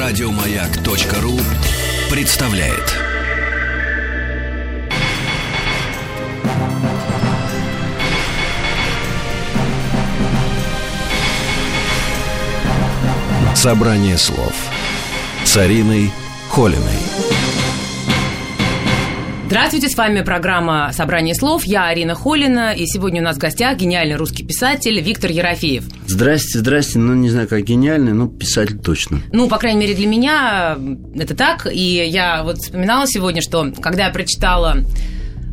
[0.00, 1.38] Радиомаяк.ру
[2.10, 2.96] представляет.
[13.54, 14.54] Собрание слов
[15.44, 16.10] с Ариной
[16.48, 16.80] Холиной.
[19.50, 21.64] Здравствуйте, с вами программа «Собрание слов».
[21.64, 25.82] Я Арина Холина, и сегодня у нас в гостях гениальный русский писатель Виктор Ерофеев.
[26.06, 27.00] Здрасте, здрасте.
[27.00, 29.22] Ну, не знаю, как гениальный, но писатель точно.
[29.32, 30.78] Ну, по крайней мере, для меня
[31.16, 31.66] это так.
[31.66, 34.84] И я вот вспоминала сегодня, что когда я прочитала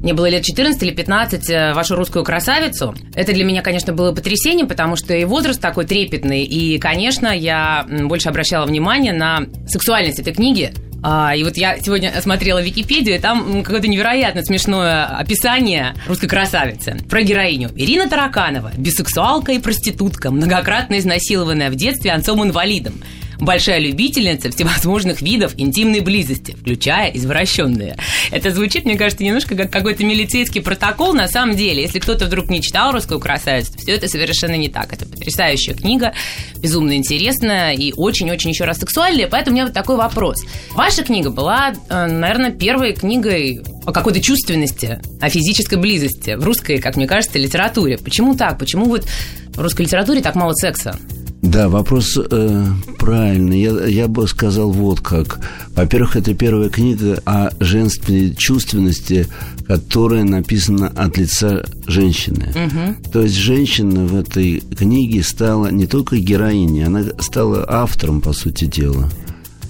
[0.03, 2.93] мне было лет 14 или 15, э, вашу русскую красавицу.
[3.15, 7.83] Это для меня, конечно, было потрясением, потому что и возраст такой трепетный, и, конечно, я
[8.03, 10.71] больше обращала внимание на сексуальность этой книги.
[11.03, 16.97] А, и вот я сегодня смотрела Википедию, и там какое-то невероятно смешное описание русской красавицы
[17.09, 17.69] про героиню.
[17.75, 22.95] Ирина Тараканова, бисексуалка и проститутка, многократно изнасилованная в детстве отцом-инвалидом
[23.39, 27.97] большая любительница всевозможных видов интимной близости, включая извращенные.
[28.31, 31.13] Это звучит, мне кажется, немножко как какой-то милицейский протокол.
[31.13, 34.93] На самом деле, если кто-то вдруг не читал «Русскую красавицу», все это совершенно не так.
[34.93, 36.13] Это потрясающая книга,
[36.57, 39.27] безумно интересная и очень-очень еще раз сексуальная.
[39.27, 40.43] Поэтому у меня вот такой вопрос.
[40.71, 46.79] Ваша книга была, э, наверное, первой книгой о какой-то чувственности, о физической близости в русской,
[46.79, 47.97] как мне кажется, литературе.
[47.97, 48.59] Почему так?
[48.59, 49.05] Почему вот
[49.53, 50.99] в русской литературе так мало секса?
[51.47, 52.65] Да, вопрос э,
[52.99, 53.61] правильный.
[53.61, 55.39] Я, я бы сказал вот как.
[55.75, 59.27] Во-первых, это первая книга о женственной чувственности,
[59.65, 62.49] которая написана от лица женщины.
[62.49, 63.11] Угу.
[63.13, 68.65] То есть женщина в этой книге стала не только героиней, она стала автором, по сути
[68.65, 69.09] дела.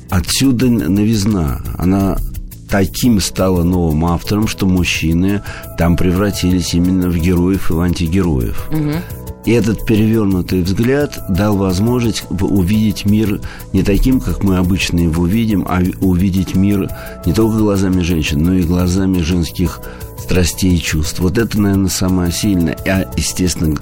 [0.10, 1.62] Отсюда новизна.
[1.78, 2.18] Она
[2.70, 5.44] таким стала новым автором, что мужчины
[5.78, 8.68] там превратились именно в героев и в антигероев.
[8.72, 9.27] Угу.
[9.48, 13.40] И этот перевернутый взгляд дал возможность увидеть мир
[13.72, 16.90] не таким, как мы обычно его видим, а увидеть мир
[17.26, 19.80] не только глазами женщин, но и глазами женских
[20.20, 21.20] страстей и чувств.
[21.20, 22.78] Вот это, наверное, самое сильное.
[22.86, 23.78] А, естественно,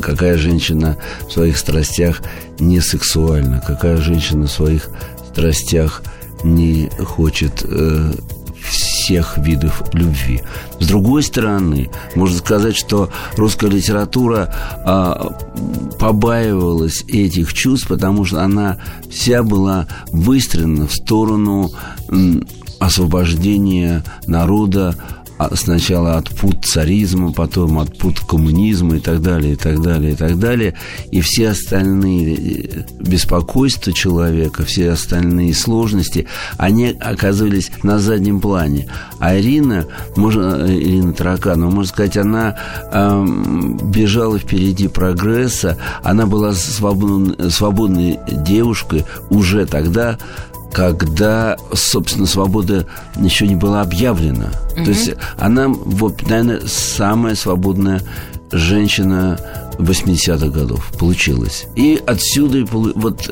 [0.00, 0.96] какая женщина
[1.28, 2.22] в своих страстях
[2.58, 4.88] не сексуальна, какая женщина в своих
[5.30, 6.02] страстях
[6.42, 8.12] не хочет э,
[9.02, 10.42] всех видов любви.
[10.78, 14.54] С другой стороны, можно сказать, что русская литература
[14.84, 15.36] а,
[15.98, 18.78] побаивалась этих чувств, потому что она
[19.10, 21.72] вся была выстроена в сторону
[22.78, 24.94] освобождения народа
[25.54, 30.14] сначала от пут царизма, потом от пут коммунизма и так далее, и так далее, и
[30.14, 30.74] так далее.
[31.10, 36.26] И все остальные э, беспокойства человека, все остальные сложности,
[36.56, 38.88] они оказывались на заднем плане.
[39.18, 39.86] А Ирина,
[40.16, 42.56] можно, э, Ирина Тараканова, можно сказать, она
[42.92, 43.26] э,
[43.84, 50.18] бежала впереди прогресса, она была свободной, свободной девушкой уже тогда,
[50.72, 54.50] когда, собственно, свобода еще не была объявлена.
[54.76, 54.84] Угу.
[54.84, 58.00] То есть она, вот, наверное, самая свободная
[58.50, 59.38] женщина
[59.84, 61.66] 80-х годов получилось.
[61.76, 63.28] И отсюда вот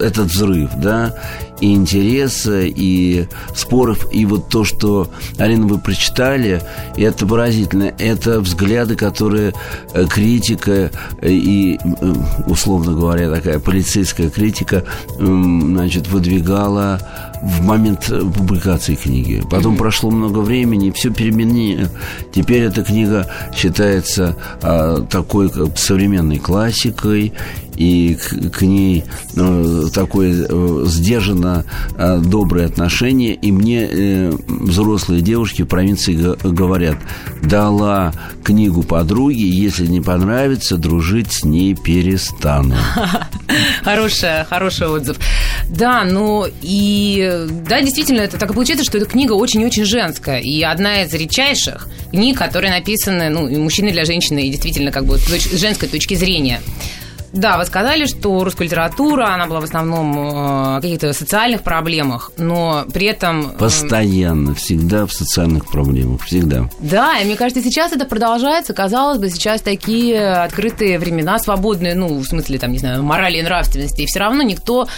[0.00, 1.14] этот взрыв, да,
[1.60, 5.08] и интереса, и споров, и вот то, что,
[5.38, 6.62] Арина, вы прочитали,
[6.96, 7.94] это поразительно.
[7.98, 9.54] Это взгляды, которые
[9.94, 10.90] э, критика
[11.20, 12.14] э, и, э,
[12.46, 14.84] условно говоря, такая полицейская критика,
[15.18, 17.00] значит, выдвигала
[17.42, 19.42] в момент публикации книги.
[19.50, 19.78] Потом mm-hmm.
[19.78, 21.88] прошло много времени, все переменили.
[22.32, 27.32] Теперь эта книга считается а, такой как современной классикой,
[27.76, 29.04] и к, к ней
[29.36, 31.64] э, такое э, сдержанно
[31.96, 33.34] э, доброе отношение.
[33.34, 36.96] И мне э, взрослые девушки в провинции говорят,
[37.42, 38.12] дала
[38.44, 42.76] книгу подруге, если не понравится, дружить с ней перестану.
[43.84, 45.16] Хороший, хороший отзыв.
[45.68, 50.40] Да, ну и да, действительно, это так и получается, что эта книга очень-очень женская.
[50.40, 55.04] И одна из редчайших книг, которые написаны, ну, и мужчины для женщины, и действительно, как
[55.04, 56.60] бы с женской точки зрения.
[57.36, 62.32] Да, вы сказали, что русская литература, она была в основном э, о каких-то социальных проблемах,
[62.38, 63.50] но при этом...
[63.50, 66.70] Э, Постоянно, всегда в социальных проблемах, всегда.
[66.80, 68.72] Да, и мне кажется, сейчас это продолжается.
[68.72, 73.42] Казалось бы, сейчас такие открытые времена, свободные, ну, в смысле, там, не знаю, морали и
[73.42, 74.88] нравственности, и все равно никто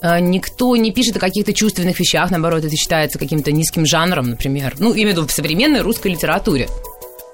[0.00, 4.76] э, Никто не пишет о каких-то чувственных вещах, наоборот, это считается каким-то низким жанром, например.
[4.78, 6.68] Ну, виду в современной русской литературе.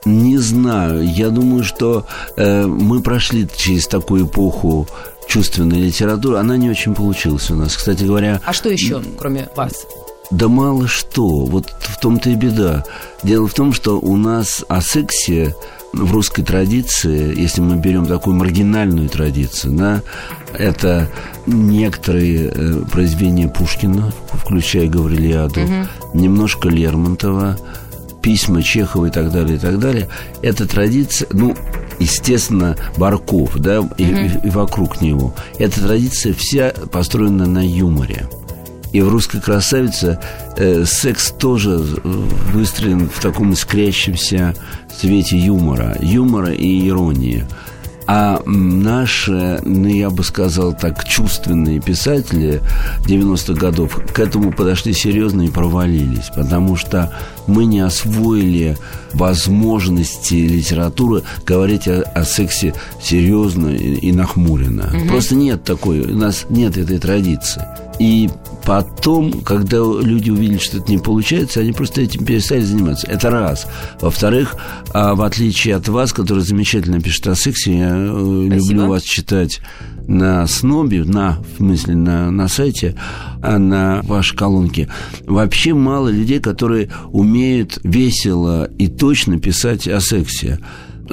[0.07, 1.05] Не знаю.
[1.05, 2.07] Я думаю, что
[2.37, 4.87] э, мы прошли через такую эпоху
[5.27, 6.39] чувственной литературы.
[6.39, 8.41] Она не очень получилась у нас, кстати говоря.
[8.45, 9.85] А что еще, кроме вас?
[10.31, 11.27] Да мало что.
[11.47, 12.85] Вот в том-то и беда.
[13.25, 15.57] Дело в том, что у нас о сексе
[15.93, 20.03] в русской традиции, если мы берем такую маргинальную традицию, да,
[20.53, 21.09] это
[21.47, 25.89] некоторые э, произведения Пушкина, включая Гаврилиаду, угу.
[26.15, 27.57] немножко Лермонтова,
[28.27, 30.09] письма Чехова и так далее, и так далее.
[30.43, 31.55] Это традиция, ну,
[32.01, 35.33] естественно, Барков, да, и, mm и, и вокруг него.
[35.61, 38.29] Эта традиция вся построена на юморе.
[38.93, 40.19] И в «Русской красавице»
[40.57, 44.57] э, секс тоже выстроен в таком искрящемся
[44.93, 45.97] свете юмора.
[46.01, 47.45] Юмора и иронии.
[48.07, 52.63] А наши, ну, я бы сказал так, чувственные писатели
[53.05, 57.13] 90-х годов к этому подошли серьезно и провалились, потому что
[57.47, 58.77] мы не освоили
[59.13, 64.93] возможности литературы говорить о, о сексе серьезно и, и нахмуренно.
[64.95, 65.09] Угу.
[65.09, 67.65] Просто нет такой, у нас нет этой традиции.
[67.99, 68.29] И
[68.65, 73.07] потом, когда люди увидели, что это не получается, они просто этим перестали заниматься.
[73.07, 73.67] Это раз.
[74.01, 74.57] Во-вторых,
[74.93, 78.55] а в отличие от вас, который замечательно пишет о сексе, я э, Спасибо.
[78.55, 79.61] люблю вас читать
[80.07, 82.97] на снобе, на, в смысле, на, на сайте,
[83.43, 84.89] а на вашей колонке,
[85.27, 90.61] вообще мало людей, которые умеют весело и точно писать о сексе.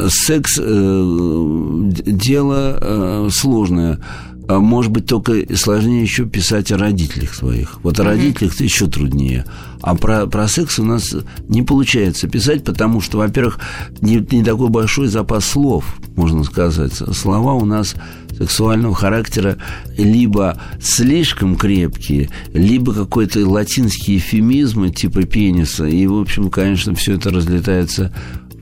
[0.10, 4.00] Секс э, дело э, сложное
[4.48, 7.80] а может быть, только сложнее еще писать о родителях своих.
[7.84, 9.46] Вот о родителях это еще труднее.
[9.82, 11.16] А про, про секс у нас
[11.48, 13.60] не получается писать, потому что, во-первых,
[14.02, 16.94] не, не такой большой запас слов, можно сказать.
[16.94, 17.96] Слова у нас
[18.38, 19.58] сексуального характера
[19.98, 25.86] либо слишком крепкие, либо какой-то латинский эфемизм типа пениса.
[25.86, 28.14] И, в общем, конечно, все это разлетается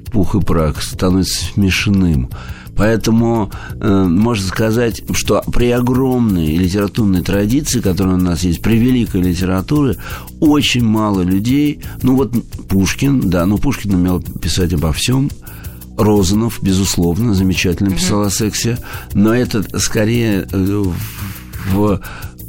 [0.08, 2.30] в пух и прах, становится смешным.
[2.82, 9.22] Поэтому э, можно сказать, что при огромной литературной традиции, которая у нас есть, при великой
[9.22, 9.98] литературе,
[10.40, 12.34] очень мало людей, ну вот
[12.70, 15.30] Пушкин, да, ну Пушкин умел писать обо всем,
[15.96, 18.28] Розанов, безусловно, замечательно писал mm-hmm.
[18.28, 18.78] о сексе,
[19.14, 20.92] но это скорее э, в,
[21.74, 22.02] в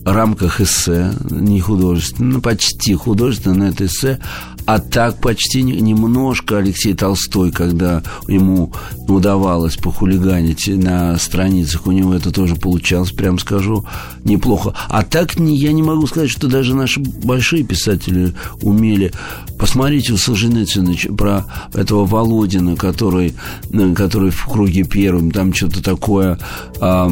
[0.02, 4.18] рамках эссе, не художественно, ну, почти художественно, но это эссе
[4.66, 8.72] а так почти немножко Алексей Толстой, когда ему
[9.08, 13.84] удавалось похулиганить на страницах, у него это тоже получалось, прям скажу,
[14.24, 14.74] неплохо.
[14.88, 19.12] А так не, я не могу сказать, что даже наши большие писатели умели.
[19.58, 21.44] Посмотрите у Солженицына про
[21.74, 23.34] этого Володина, который,
[23.72, 26.38] э, который в круге первым, там что-то такое,
[26.80, 27.08] а,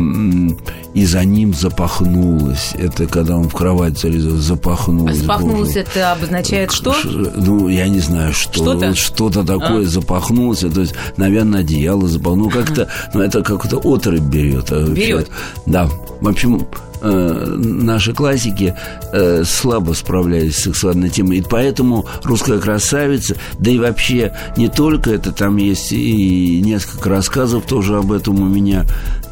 [0.95, 2.73] и за ним запахнулось.
[2.75, 5.19] Это когда он в кровать залезал, запахнулось.
[5.19, 6.95] А запахнулось это обозначает что?
[7.41, 8.53] Ну, я не знаю, что.
[8.53, 8.95] Что-то?
[8.95, 9.89] что-то такое а.
[9.89, 10.61] запахнулось.
[10.61, 12.45] То есть, наверное, одеяло запахнуло.
[12.45, 14.71] Ну, как-то, ну, это как-то отрыв берет.
[14.71, 15.29] А берет?
[15.67, 15.89] Да.
[16.21, 16.67] В общем,
[17.01, 18.75] э, наши классики
[19.13, 21.39] э, слабо справлялись с сексуальной темой.
[21.39, 27.65] И поэтому «Русская красавица», да и вообще не только это, там есть и несколько рассказов
[27.65, 28.85] тоже об этом у меня,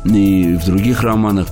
[0.04, 1.48] и в других романах.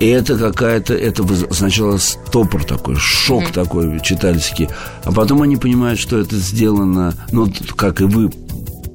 [0.00, 3.52] И это какая-то, это сначала стопор такой, шок mm-hmm.
[3.52, 4.68] такой читательский.
[5.04, 8.30] А потом они понимают, что это сделано, ну, как и вы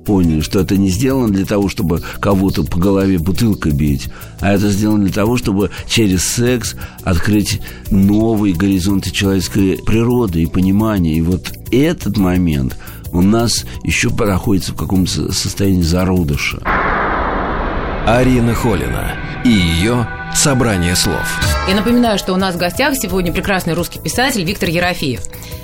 [0.05, 4.07] поняли, что это не сделано для того, чтобы кого-то по голове бутылкой бить,
[4.39, 11.17] а это сделано для того, чтобы через секс открыть новые горизонты человеческой природы и понимания.
[11.17, 12.77] И вот этот момент
[13.11, 16.59] у нас еще находится в каком-то состоянии зародыша.
[18.07, 21.25] Арина Холина и ее «Собрание слов».
[21.67, 25.21] Я напоминаю, что у нас в гостях сегодня прекрасный русский писатель Виктор Ерофеев.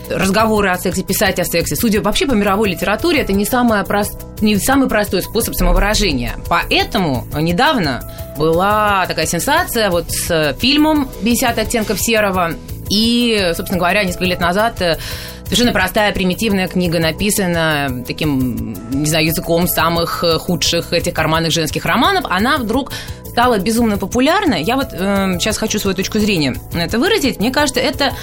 [0.09, 4.17] Разговоры о сексе, писать о сексе, судя вообще по мировой литературе, это не, самое прост...
[4.39, 6.35] не самый простой способ самовыражения.
[6.47, 8.01] Поэтому недавно
[8.37, 12.53] была такая сенсация вот с фильмом «50 оттенков серого»,
[12.91, 14.97] и, собственно говоря, несколько лет назад э,
[15.45, 21.85] совершенно простая, примитивная книга написана таким, не знаю, языком самых э, худших этих карманных женских
[21.85, 22.25] романов.
[22.29, 22.91] Она вдруг
[23.31, 24.61] стала безумно популярной.
[24.61, 27.39] Я вот э, сейчас хочу свою точку зрения на это выразить.
[27.39, 28.13] Мне кажется, это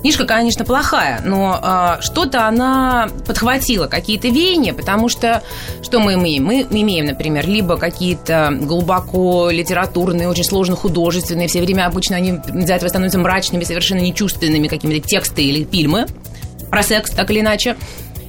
[0.00, 5.42] Книжка, конечно, плохая, но э, что-то она подхватила, какие-то веяния, потому что
[5.82, 6.44] что мы имеем?
[6.44, 12.74] Мы имеем, например, либо какие-то глубоко литературные, очень сложно художественные, все время обычно они из-за
[12.74, 16.06] этого становятся мрачными, совершенно нечувственными какими-то тексты или фильмы
[16.70, 17.76] про секс, так или иначе.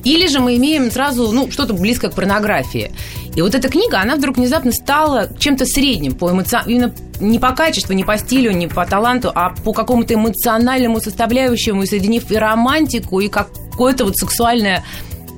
[0.03, 2.91] Или же мы имеем сразу ну, что-то близкое к порнографии.
[3.35, 6.57] И вот эта книга, она вдруг внезапно стала чем-то средним по эмоци...
[6.65, 11.85] именно не по качеству, не по стилю, не по таланту, а по какому-то эмоциональному составляющему,
[11.85, 14.83] соединив и романтику, и какое-то вот сексуальное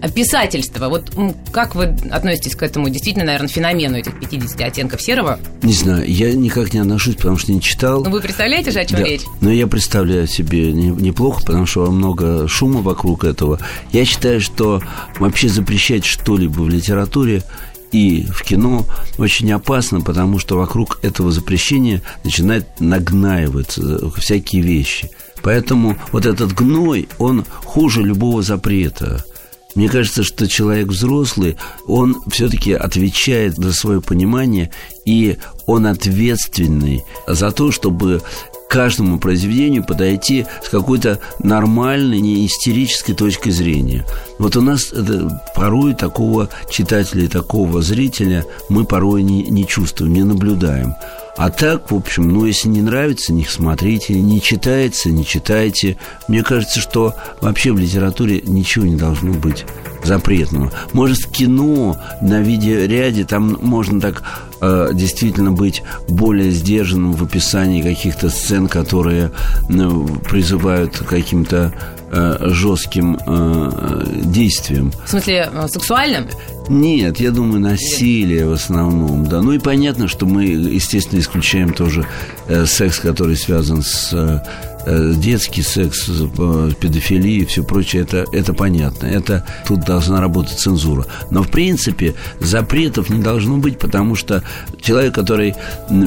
[0.09, 0.89] писательство.
[0.89, 1.11] Вот
[1.51, 5.39] как вы относитесь к этому действительно, наверное, феномену этих 50 оттенков серого?
[5.61, 8.03] Не знаю, я никак не отношусь, потому что не читал.
[8.03, 9.05] Ну, вы представляете же, о чем да.
[9.05, 9.21] речь?
[9.41, 13.59] Но я представляю себе неплохо, потому что много шума вокруг этого.
[13.91, 14.81] Я считаю, что
[15.19, 17.43] вообще запрещать что-либо в литературе
[17.91, 18.85] и в кино
[19.17, 25.09] очень опасно, потому что вокруг этого запрещения начинает нагнаиваться всякие вещи.
[25.43, 29.25] Поэтому вот этот гной, он хуже любого запрета.
[29.75, 34.71] Мне кажется, что человек взрослый, он все-таки отвечает за свое понимание,
[35.05, 38.21] и он ответственный за то, чтобы
[38.69, 44.05] каждому произведению подойти с какой-то нормальной, не истерической точкой зрения.
[44.39, 50.23] Вот у нас это, порой такого читателя такого зрителя мы порой не, не чувствуем, не
[50.23, 50.95] наблюдаем.
[51.37, 55.97] А так, в общем, ну, если не нравится, не смотрите, не читается, не читайте.
[56.27, 59.65] Мне кажется, что вообще в литературе ничего не должно быть
[60.03, 60.71] запретного.
[60.93, 64.23] Может, в кино на видеоряде там можно так
[64.61, 69.31] э, действительно быть более сдержанным в описании каких-то сцен, которые
[69.69, 71.73] ну, призывают к каким-то
[72.11, 74.91] э, жестким э, действиям.
[75.05, 76.27] В смысле, э, сексуальным?
[76.69, 79.41] Нет, я думаю, насилие в основном, да.
[79.41, 82.05] Ну и понятно, что мы, естественно, исключаем тоже
[82.47, 84.39] э, секс, который связан с Э,
[84.85, 89.05] детский секс, э, педофилия и все прочее, это, это понятно.
[89.05, 91.05] Это тут должна работать цензура.
[91.29, 94.43] Но, в принципе, запретов не должно быть, потому что
[94.81, 95.55] человек, который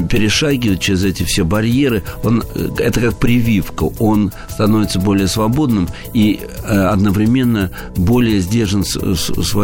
[0.09, 3.85] перешагивает через эти все барьеры, он, э, это как прививка.
[3.99, 8.85] Он становится более свободным и одновременно более сдержан,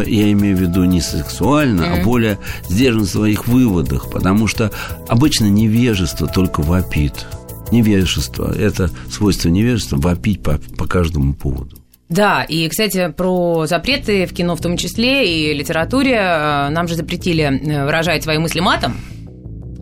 [0.06, 2.00] я имею в виду не сексуально, mm-hmm.
[2.00, 2.38] а более
[2.68, 4.70] сдержан в своих выводах, потому что
[5.08, 7.26] обычно невежество только вопит
[7.72, 8.54] невежество.
[8.56, 11.76] Это свойство невежества вопить по, по каждому поводу.
[12.10, 16.16] Да, и, кстати, про запреты в кино в том числе и литературе.
[16.16, 18.96] Э, нам же запретили э, выражать свои мысли матом.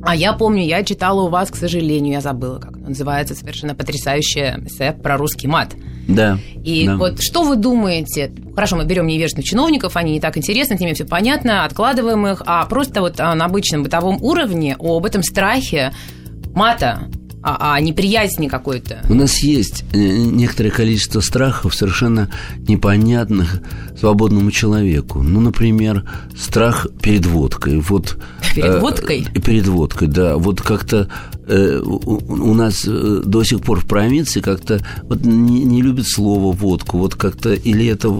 [0.02, 4.62] А я помню, я читала у вас, к сожалению, я забыла, как называется, совершенно потрясающее
[4.66, 5.74] эссе про русский мат.
[6.06, 6.38] Да.
[6.64, 6.96] И да.
[6.96, 8.30] вот что вы думаете?
[8.54, 12.42] Хорошо, мы берем невежественных чиновников, они не так интересны, с ними все понятно, откладываем их,
[12.46, 15.92] а просто вот на обычном бытовом уровне об этом страхе
[16.54, 17.08] мата
[17.42, 19.04] а, а неприязни какой-то.
[19.08, 22.30] У нас есть э, некоторое количество страхов, совершенно
[22.66, 23.60] непонятных
[23.98, 25.22] свободному человеку.
[25.22, 26.04] Ну, например,
[26.36, 27.80] страх перед водкой.
[27.80, 28.16] Вот,
[28.54, 29.26] перед э, водкой?
[29.34, 30.36] Э, перед водкой, да.
[30.36, 31.08] Вот как-то
[31.48, 36.52] у, у нас э, до сих пор в провинции как-то вот не, не любят слово
[36.52, 36.98] водку.
[36.98, 38.14] Вот как-то или это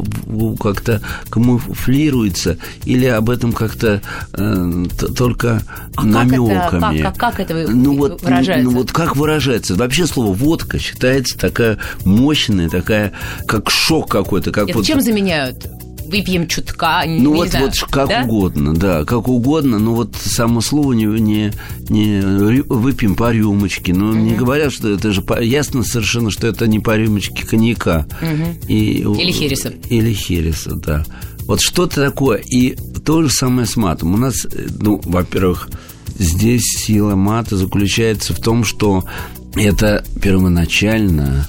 [0.61, 4.85] как-то камуфлируется, или об этом как-то э,
[5.17, 5.63] только
[5.97, 6.59] а намеками.
[6.59, 8.65] Как это, как, как, как это ну, вот, выражается?
[8.65, 9.75] Ну, вот как выражается?
[9.75, 13.13] Вообще слово водка считается такая мощная, такая,
[13.47, 14.51] как шок какой-то.
[14.51, 14.87] Как это вот...
[14.87, 15.67] чем заменяют?
[16.09, 18.23] Выпьем чутка, ну, не вот, знаю, вот как да?
[18.23, 21.53] угодно, да, как угодно, но вот само слово не, не,
[21.88, 22.21] не
[22.62, 24.17] выпьем по рюмочке, но угу.
[24.17, 28.07] не говорят, что это же ясно совершенно, что это не по рюмочке коньяка.
[28.21, 28.67] Угу.
[28.69, 29.73] И, или хереса.
[29.88, 31.05] Или хереса, да.
[31.47, 32.38] Вот что-то такое.
[32.38, 34.15] И то же самое с матом.
[34.15, 34.47] У нас,
[34.81, 35.71] ну, во-первых,
[36.19, 39.05] здесь сила мата заключается в том, что
[39.55, 41.49] это первоначально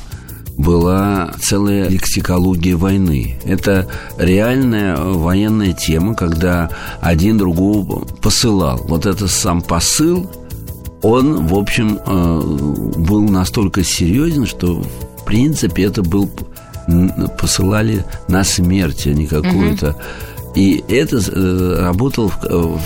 [0.59, 3.39] была целая лексикология войны.
[3.45, 3.87] Это
[4.17, 8.81] реальная военная тема, когда один другого посылал.
[8.83, 10.29] Вот это сам посыл,
[11.01, 12.41] он, в общем, э,
[12.97, 14.83] был настолько серьезен, что,
[15.17, 16.29] в принципе, это был
[17.39, 19.95] посылали на смерть, а не какую-то.
[20.55, 22.81] И это э, работало в,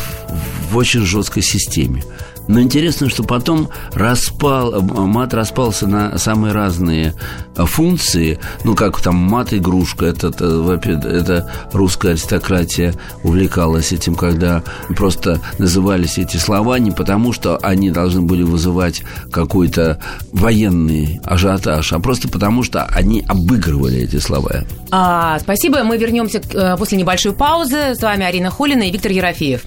[0.69, 2.03] в очень жесткой системе.
[2.47, 7.13] Но интересно, что потом распал, мат распался на самые разные
[7.55, 8.39] функции.
[8.63, 16.37] Ну, как там мат-игрушка, это, это, это русская аристократия увлекалась этим, когда просто назывались эти
[16.37, 19.99] слова не потому, что они должны были вызывать какой-то
[20.31, 24.63] военный ажиотаж, а просто потому, что они обыгрывали эти слова.
[24.91, 25.83] А, спасибо.
[25.83, 27.95] Мы вернемся э, после небольшой паузы.
[27.95, 29.61] С вами Арина Холина и Виктор Ерофеев.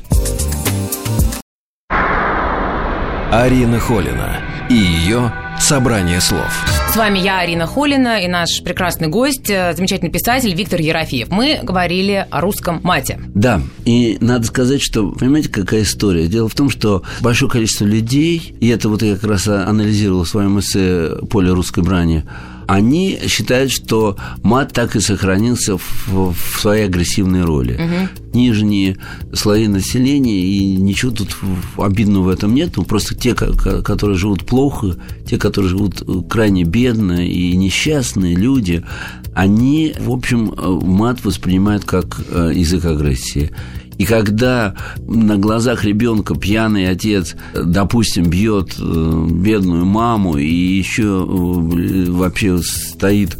[3.33, 4.40] Арина Холина
[4.71, 6.47] и ее «Собрание слов».
[6.92, 11.28] С вами я, Арина Холина, и наш прекрасный гость, э, замечательный писатель Виктор Ерофеев.
[11.30, 13.18] Мы говорили о русском мате.
[13.35, 16.28] Да, и надо сказать, что, понимаете, какая история?
[16.28, 20.28] Дело в том, что большое количество людей, и это вот я как раз анализировал в
[20.28, 22.25] своем эссе «Поле русской брани»,
[22.66, 27.75] они считают, что мат так и сохранился в, в своей агрессивной роли.
[27.75, 28.38] Угу.
[28.38, 28.96] Нижние
[29.32, 31.37] слои населения, и ничего тут
[31.78, 34.96] обидного в этом нет, просто те, которые живут плохо,
[35.26, 38.85] те, которые живут крайне бедно и несчастные люди,
[39.35, 43.50] они, в общем, мат воспринимают как э, язык агрессии.
[43.98, 44.74] И когда
[45.06, 53.36] на глазах ребенка пьяный отец, допустим, бьет э, бедную маму и еще э, вообще стоит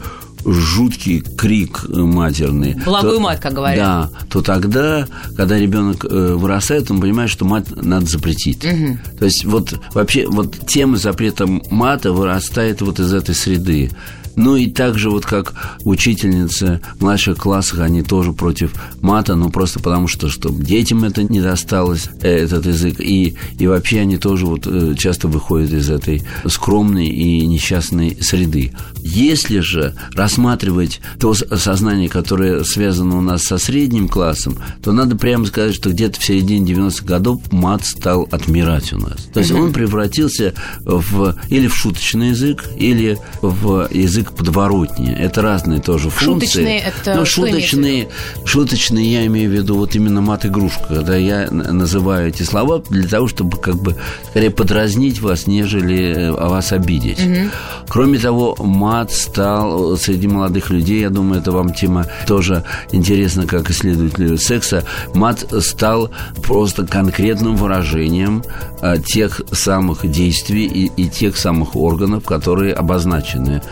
[0.47, 2.75] жуткий крик матерный.
[2.85, 3.79] Благой то, мат, как говорят.
[3.79, 8.65] Да, то тогда, когда ребенок э, вырастает, он понимает, что мат надо запретить.
[8.65, 8.99] Угу.
[9.19, 13.91] То есть вот вообще вот тема запрета мата вырастает вот из этой среды.
[14.37, 20.09] Ну и также вот как учительницы младших классах, они тоже против мата, ну просто потому
[20.09, 24.67] что, чтобы детям это не досталось, э, этот язык, и, и вообще они тоже вот
[24.67, 28.73] э, часто выходят из этой скромной и несчастной среды.
[29.03, 35.47] Если же рассматривать то сознание, которое связано у нас со средним классом, то надо прямо
[35.47, 39.29] сказать, что где-то в середине 90-х годов мат стал отмирать у нас.
[39.33, 45.13] То есть он превратился в или в шуточный язык, или в язык язык подворотни.
[45.13, 46.47] Это разные тоже функции.
[46.47, 48.09] Шуточные это Но шуточные,
[48.45, 53.29] шуточные я имею в виду вот именно мат-игрушка, когда я называю эти слова для того,
[53.29, 53.97] чтобы как бы
[54.31, 57.21] скорее подразнить вас, нежели э, вас обидеть.
[57.21, 57.51] Угу.
[57.89, 63.71] Кроме того, мат стал среди молодых людей, я думаю, это вам тема тоже интересна, как
[63.71, 66.11] исследователю секса, мат стал
[66.43, 68.43] просто конкретным выражением
[68.81, 73.63] а, тех самых действий и, и тех самых органов, которые обозначены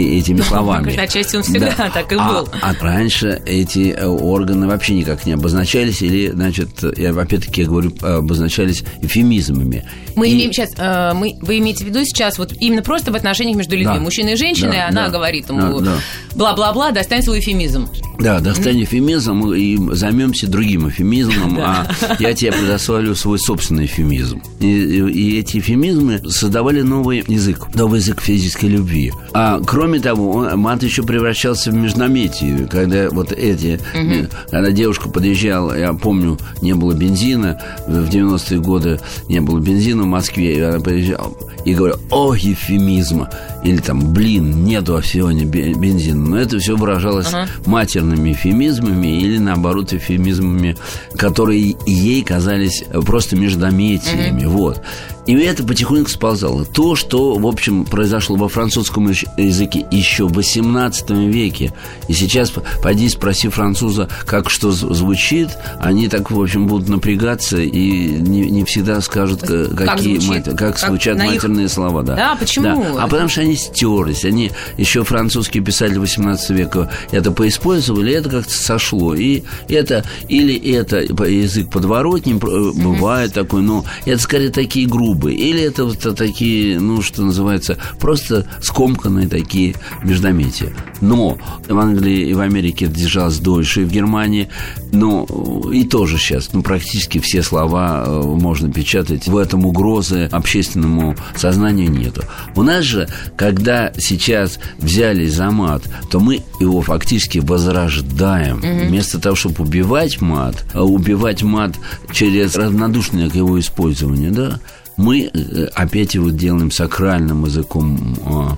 [0.00, 0.94] этими словами.
[0.96, 1.90] Отчасти он всегда да.
[1.94, 2.48] так и а, был.
[2.60, 7.92] А, раньше эти э, органы вообще никак не обозначались, или, значит, я опять-таки я говорю,
[8.02, 9.88] обозначались эфемизмами.
[10.16, 10.34] Мы и...
[10.34, 13.76] имеем сейчас, э, мы, вы имеете в виду сейчас вот именно просто в отношениях между
[13.76, 14.00] людьми, да.
[14.00, 15.96] мужчиной и женщиной, да, она да, говорит ему да,
[16.34, 17.88] бла-бла-бла, достань свой эфемизм.
[18.18, 21.86] Да, достань эфемизм и займемся другим эфемизмом, а
[22.18, 24.42] я тебе предоставлю свой собственный эфемизм.
[24.60, 29.12] И, и, и эти эфемизмы создавали новый язык, новый язык физической любви.
[29.32, 34.28] А кроме того, он, мат еще превращался в междометие, когда вот эти, угу.
[34.50, 40.06] когда девушка подъезжала, я помню, не было бензина, в 90-е годы не было бензина в
[40.06, 41.32] Москве, и она подъезжала,
[41.64, 43.30] и говорю, о, эфемизма,
[43.64, 46.28] или там, блин, нету сегодня бензина.
[46.28, 47.48] Но это все выражалось uh-huh.
[47.66, 50.76] матерными эфемизмами или, наоборот, эфемизмами,
[51.16, 54.42] которые ей казались просто междометиями.
[54.42, 54.48] Uh-huh.
[54.48, 54.82] Вот.
[55.26, 56.64] И это потихоньку сползало.
[56.66, 61.72] То, что, в общем, произошло во французском языке еще в 18 веке,
[62.08, 65.48] и сейчас, пойди спроси француза, как что звучит,
[65.80, 70.44] они так, в общем, будут напрягаться и не, не всегда скажут, какие как, звучит, мат,
[70.44, 71.72] как, как звучат матерные их...
[71.72, 72.02] слова.
[72.02, 72.16] Да.
[72.16, 72.82] да, почему?
[72.82, 73.04] Да.
[73.04, 74.24] А потому что они стерлись.
[74.24, 79.14] Они еще французские писатели 18 века это поиспользовали, это как-то сошло.
[79.14, 83.34] И это, или это язык подворотни, бывает mm-hmm.
[83.34, 89.28] такой, но это скорее такие грубые, или это вот такие, ну, что называется, просто скомканные
[89.28, 90.72] такие междометия.
[91.00, 91.38] Но
[91.68, 94.48] в Англии и в Америке это держалось дольше, и в Германии,
[94.92, 95.26] но
[95.72, 99.26] и тоже сейчас, ну, практически все слова э, можно печатать.
[99.26, 102.22] В этом угрозы общественному сознанию нету.
[102.54, 103.08] У нас же,
[103.44, 108.56] когда сейчас взялись за мат, то мы его фактически возрождаем.
[108.56, 108.88] Угу.
[108.88, 111.72] Вместо того, чтобы убивать мат, а убивать мат
[112.10, 114.60] через равнодушное к его использованию, да,
[114.96, 118.56] мы э, опять его делаем сакральным языком э,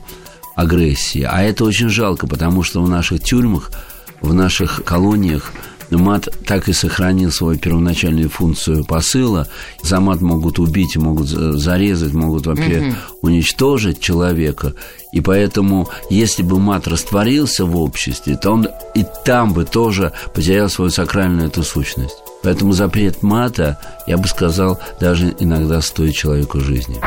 [0.55, 1.27] агрессии.
[1.29, 3.73] А это очень жалко, потому что в наших тюрьмах,
[4.21, 5.53] в наших колониях
[5.91, 9.49] мат так и сохранил свою первоначальную функцию посыла.
[9.83, 12.95] За мат могут убить, могут зарезать, могут вообще угу.
[13.23, 14.75] уничтожить человека.
[15.13, 20.69] И поэтому, если бы мат растворился в обществе, то он и там бы тоже потерял
[20.69, 22.17] свою сакральную эту сущность.
[22.43, 27.01] Поэтому запрет мата, я бы сказал, даже иногда стоит человеку жизни.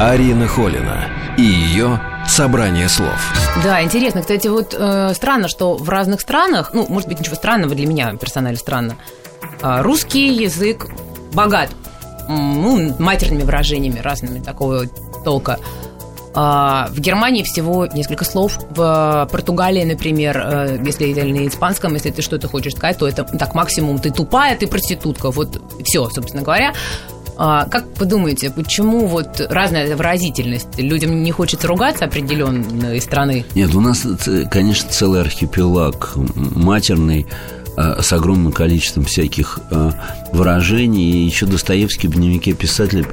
[0.00, 3.18] Арина Холина и ее собрание слов.
[3.62, 4.20] Да, интересно.
[4.20, 8.14] Кстати, вот э, странно, что в разных странах, ну, может быть, ничего странного для меня
[8.16, 8.96] персонально странно,
[9.62, 10.86] э, русский язык
[11.32, 11.70] богат
[12.28, 14.86] ну, матерными выражениями разными такого
[15.24, 15.58] толка.
[16.34, 18.58] А, в Германии всего несколько слов.
[18.70, 23.24] В Португалии, например, э, если это на испанском, если ты что-то хочешь сказать, то это
[23.24, 25.30] так максимум ты тупая, ты проститутка.
[25.30, 26.72] Вот все, собственно говоря.
[27.36, 30.78] А, как вы думаете, почему вот разная выразительность?
[30.78, 33.44] Людям не хочется ругаться определенной страны?
[33.54, 34.06] Нет, у нас,
[34.50, 37.26] конечно, целый архипелаг матерный
[37.76, 39.90] э, с огромным количеством всяких э,
[40.32, 41.10] выражений.
[41.10, 43.04] И еще Достоевский в дневнике писателя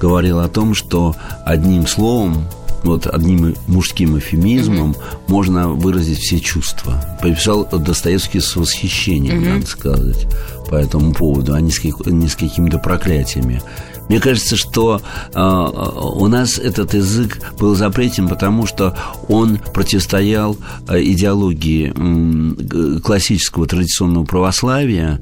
[0.00, 2.46] говорил о том, что одним словом
[2.84, 5.18] вот одним мужским эфемизмом mm-hmm.
[5.28, 7.18] можно выразить все чувства.
[7.20, 9.54] Пописал Достоевский с восхищением, mm-hmm.
[9.54, 10.26] надо сказать,
[10.68, 13.62] по этому поводу, а не с, не с какими-то проклятиями.
[14.08, 15.00] Мне кажется, что
[15.32, 18.96] э, у нас этот язык был запретен, потому что
[19.28, 25.20] он противостоял э, идеологии э, классического традиционного православия,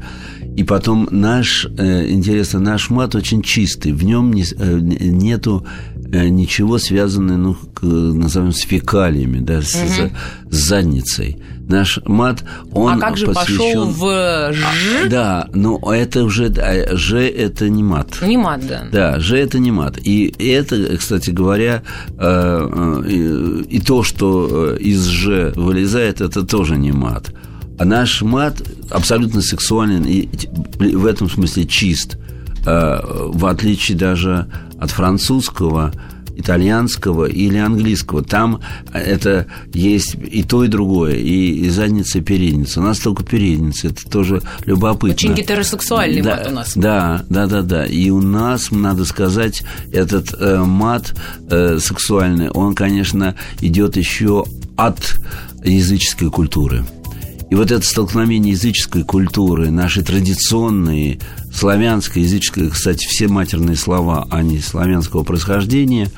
[0.57, 5.67] и потом наш, э, интересно, наш мат очень чистый, в нем не, э, нету
[6.13, 10.11] ничего связанное, ну, к, назовем, с фекалиями, да, с, угу.
[10.51, 11.39] с, задницей.
[11.69, 13.57] Наш мат, он А как же посвящен...
[13.57, 15.09] пошел в Ж?
[15.09, 16.53] Да, но это уже...
[16.93, 18.19] Ж это не мат.
[18.21, 18.83] Не мат, да.
[18.93, 19.97] Да, Ж это не мат.
[20.03, 21.83] И это, кстати говоря,
[22.19, 27.33] и то, что из Ж вылезает, это тоже не мат.
[27.79, 30.29] А наш мат абсолютно сексуален и
[30.79, 32.19] в этом смысле чист.
[32.65, 34.47] В отличие даже
[34.83, 35.93] от французского,
[36.35, 38.25] итальянского или английского.
[38.25, 38.61] Там
[38.93, 42.81] это есть и то, и другое, и, и задница, и передница.
[42.81, 45.15] У нас только передница, это тоже любопытно.
[45.15, 46.73] Очень гетеросексуальный да, мат у нас.
[46.75, 47.87] Да, да, да, да.
[47.87, 51.15] И у нас, надо сказать, этот э, мат
[51.49, 54.45] э, сексуальный, он, конечно, идет еще
[54.77, 55.21] от
[55.65, 56.85] языческой культуры.
[57.53, 61.21] И вот это столкновение языческой культуры, нашей традиционной,
[61.53, 66.11] славянской, языческой, кстати, все матерные слова, они славянского происхождения,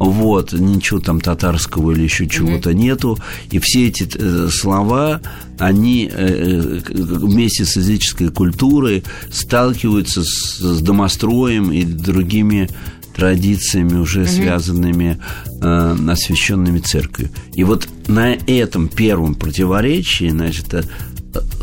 [0.00, 2.74] вот, ничего там татарского или еще чего-то mm-hmm.
[2.74, 3.18] нету.
[3.52, 5.20] И все эти э, слова,
[5.56, 12.68] они э, вместе с языческой культурой сталкиваются с, с домостроем и другими
[13.14, 14.26] традициями, уже mm-hmm.
[14.26, 15.18] связанными
[15.60, 17.30] э, освященными церковью.
[17.54, 20.82] И вот на этом первом противоречии, значит, э,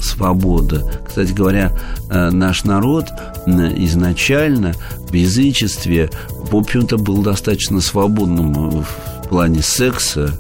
[0.02, 0.92] свобода.
[1.08, 1.72] Кстати говоря,
[2.10, 3.06] э, наш народ
[3.46, 4.74] изначально
[5.10, 10.40] в язычестве, в общем-то, был достаточно свободным в плане секса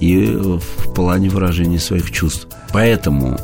[0.00, 2.46] и в плане выражения своих чувств.
[2.72, 3.38] Поэтому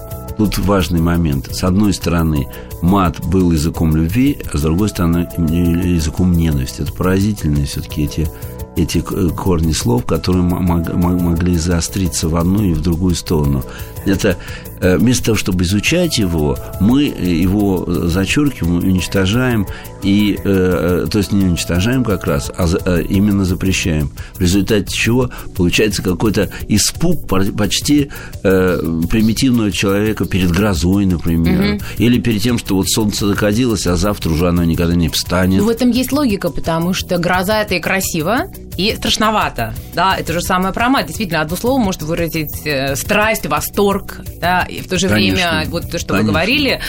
[0.47, 1.55] тут важный момент.
[1.55, 2.49] С одной стороны,
[2.81, 6.81] мат был языком любви, а с другой стороны, языком ненависти.
[6.81, 8.29] Это поразительные все-таки эти
[8.77, 13.65] эти корни слов, которые могли заостриться в одну и в другую сторону.
[14.07, 19.67] Это Э, вместо того, чтобы изучать его, мы его зачеркиваем, уничтожаем,
[20.03, 24.11] и, э, то есть не уничтожаем как раз, а, а именно запрещаем.
[24.35, 28.11] В результате чего получается какой-то испуг почти
[28.43, 31.83] э, примитивного человека перед грозой, например, угу.
[31.99, 35.63] или перед тем, что вот солнце закатилось, а завтра уже оно никогда не встанет.
[35.63, 38.47] В этом есть логика, потому что гроза это и красиво,
[38.81, 39.75] и страшновато.
[39.95, 41.07] Да, это же самое про мать.
[41.07, 45.51] Действительно, одно слово может выразить э, страсть, восторг, да, и в то же Конечно.
[45.51, 46.27] время, вот то, что Конечно.
[46.27, 46.81] вы говорили,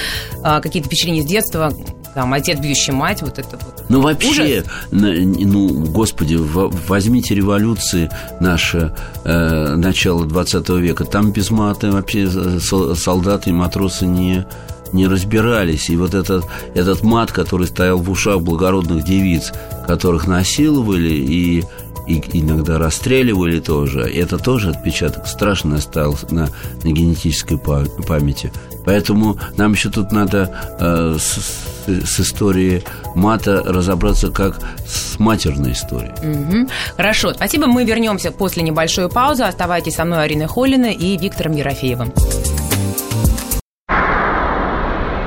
[0.43, 1.73] а, какие-то впечатления с детства,
[2.13, 3.83] там, отец, бьющий мать, вот это вот.
[3.89, 12.29] Ну, вообще, ну, господи, возьмите революции наше, э, начало 20 века, там без мата вообще
[12.29, 14.45] солдаты и матросы не
[14.93, 15.89] не разбирались.
[15.89, 19.51] И вот этот, этот мат, который стоял в ушах благородных девиц,
[19.87, 21.63] которых насиловали и
[22.07, 24.01] и иногда расстреливали тоже.
[24.01, 26.49] Это тоже отпечаток страшно остался на,
[26.83, 28.51] на генетической памяти.
[28.85, 32.83] Поэтому нам еще тут надо э, с, с историей
[33.15, 36.11] мата разобраться как с матерной историей.
[36.11, 36.69] Угу.
[36.97, 37.67] Хорошо, спасибо.
[37.67, 39.43] Мы вернемся после небольшой паузы.
[39.43, 42.11] Оставайтесь со мной, Арина Холина и Виктором Ерофеевым.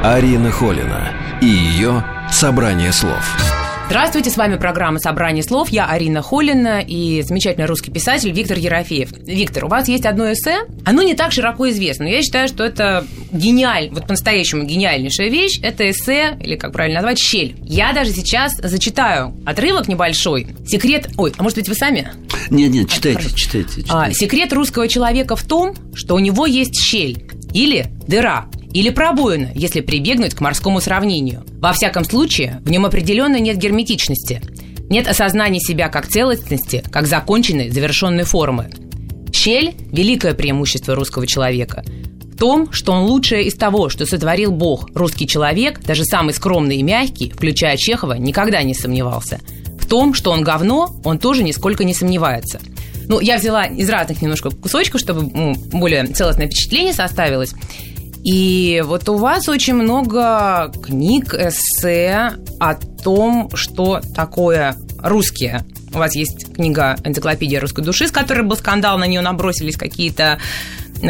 [0.05, 3.25] Арина Холина и ее «Собрание слов».
[3.87, 5.71] Здравствуйте, с вами программа «Собрание слов».
[5.71, 9.13] Я Арина Холина и замечательный русский писатель Виктор Ерофеев.
[9.27, 10.67] Виктор, у вас есть одно эссе.
[10.85, 15.59] Оно не так широко известно, но я считаю, что это гениаль, вот по-настоящему гениальнейшая вещь.
[15.63, 17.57] Это эссе, или как правильно назвать, «Щель».
[17.63, 20.49] Я даже сейчас зачитаю отрывок небольшой.
[20.67, 21.09] Секрет...
[21.17, 22.11] Ой, а может быть, вы сами?
[22.51, 23.91] Нет, нет, читайте, а, читайте, читайте.
[23.91, 29.51] А, секрет русского человека в том, что у него есть щель или дыра, или пробоина,
[29.55, 31.45] если прибегнуть к морскому сравнению.
[31.61, 34.43] Во всяком случае, в нем определенно нет герметичности.
[34.91, 38.69] Нет осознания себя как целостности, как законченной, завершенной формы.
[39.33, 41.85] Щель– великое преимущество русского человека.
[42.35, 46.79] В том, что он лучшее из того, что сотворил Бог, русский человек, даже самый скромный
[46.79, 49.41] и мягкий, включая Чехова, никогда не сомневался.
[49.79, 52.59] В том, что он говно, он тоже нисколько не сомневается.
[53.09, 57.55] Ну, я взяла из разных немножко кусочков, чтобы более целостное впечатление составилось.
[58.25, 65.63] И вот у вас очень много книг, эссе о том, что такое русские.
[65.93, 70.39] У вас есть книга «Энциклопедия русской души», с которой был скандал, на нее набросились какие-то
[71.03, 71.07] э,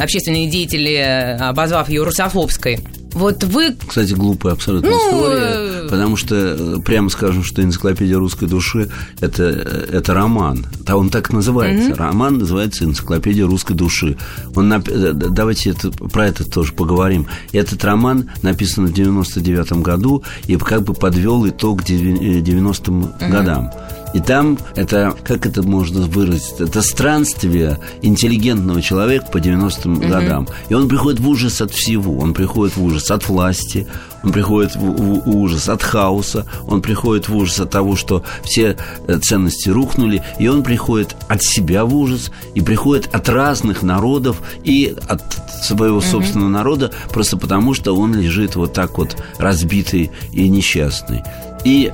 [0.00, 2.80] общественные деятели, обозвав ее русофобской.
[3.12, 3.76] Вот вы...
[3.86, 8.90] Кстати, глупая абсолютно ну, история, э, потому что, э, прямо скажем, что энциклопедия русской души
[9.20, 10.66] это, э, это роман.
[10.80, 11.90] Да, он так называется.
[11.90, 11.96] Mm-hmm.
[11.96, 14.16] Роман называется Энциклопедия русской души.
[14.54, 14.88] Он нап...
[14.88, 17.26] Давайте это, про это тоже поговорим.
[17.52, 23.30] Этот роман написан в 99 году и как бы подвел итог 90-м mm-hmm.
[23.30, 23.70] годам.
[24.14, 30.08] И там это, как это можно выразить, это странствие интеллигентного человека по 90-м угу.
[30.08, 30.48] годам.
[30.68, 32.18] И он приходит в ужас от всего.
[32.18, 33.86] Он приходит в ужас от власти,
[34.22, 39.18] он приходит в, ужас от хаоса, он приходит в ужас от того, что все э,
[39.18, 44.94] ценности рухнули, и он приходит от себя в ужас, и приходит от разных народов и
[45.08, 45.22] от
[45.62, 51.22] своего mm собственного народа, просто потому что он лежит вот так вот разбитый и несчастный.
[51.64, 51.90] И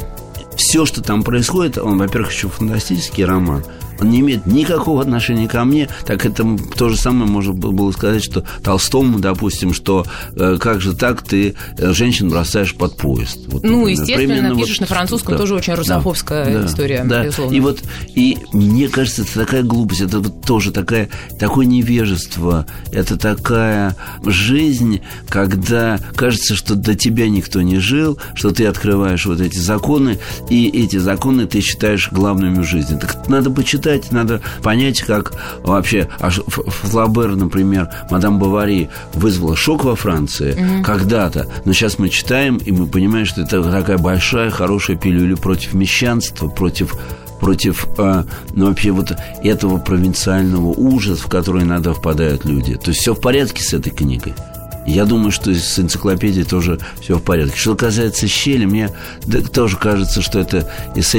[0.58, 3.64] все, что там происходит, он, во-первых, еще фантастический роман–
[4.00, 8.22] он не имеет никакого отношения ко мне, так это то же самое можно было сказать,
[8.22, 10.06] что Толстому, допустим, что
[10.36, 13.38] э, как же так ты э, женщин бросаешь под поезд.
[13.48, 13.88] Вот, ну, например.
[13.88, 17.24] естественно, Примерно пишешь вот, на французском, да, тоже очень русофобская да, история, да.
[17.24, 17.54] безусловно.
[17.54, 17.82] И вот,
[18.14, 21.08] и мне кажется, это такая глупость, это вот тоже такая,
[21.38, 28.66] такое невежество, это такая жизнь, когда кажется, что до тебя никто не жил, что ты
[28.66, 32.98] открываешь вот эти законы, и эти законы ты считаешь главными в жизни.
[32.98, 39.84] Так надо почитать почитать, надо понять, как вообще аж Флабер, например, мадам Бавари вызвала шок
[39.84, 40.84] во Франции угу.
[40.84, 41.46] когда-то.
[41.64, 46.48] Но сейчас мы читаем, и мы понимаем, что это такая большая, хорошая пилюля против мещанства,
[46.48, 46.94] против
[47.40, 48.24] против э,
[48.54, 52.74] ну, вообще вот этого провинциального ужаса, в который иногда впадают люди.
[52.74, 54.34] То есть все в порядке с этой книгой.
[54.88, 57.56] Я думаю, что с энциклопедией тоже все в порядке.
[57.56, 58.90] Что касается щели, мне
[59.52, 60.70] тоже кажется, что это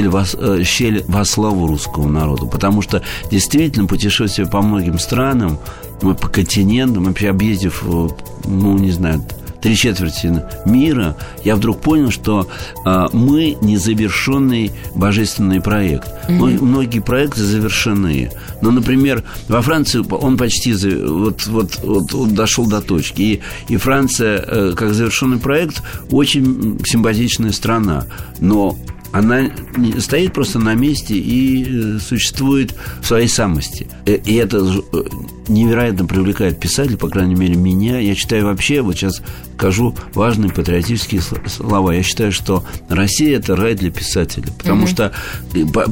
[0.08, 2.46] во, э, щель во славу русского народа.
[2.46, 5.58] Потому что действительно путешествие по многим странам,
[6.02, 8.08] мы по континентам, вообще объездив, э,
[8.44, 9.24] ну, не знаю,
[9.60, 12.48] три четверти мира, я вдруг понял, что
[12.84, 16.08] а, мы незавершенный божественный проект.
[16.28, 16.64] Mm-hmm.
[16.64, 18.30] Многие проекты завершены.
[18.62, 23.22] Но, например, во Франции он почти вот, вот, вот, вот дошел до точки.
[23.22, 28.06] И, и Франция, э, как завершенный проект, очень симпатичная страна.
[28.40, 28.76] Но
[29.12, 29.50] она
[29.98, 33.88] стоит просто на месте и э, существует в своей самости.
[34.06, 35.02] Э, и это э,
[35.48, 37.98] невероятно привлекает писателя, по крайней мере, меня.
[37.98, 39.22] Я читаю вообще, вот сейчас
[39.56, 41.92] скажу важные патриотические слова.
[41.92, 44.46] Я считаю, что Россия– это рай для писателя.
[44.58, 45.12] Потому mm что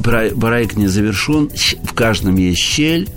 [0.01, 1.49] проект не завершен,
[1.83, 3.07] в каждом есть щель,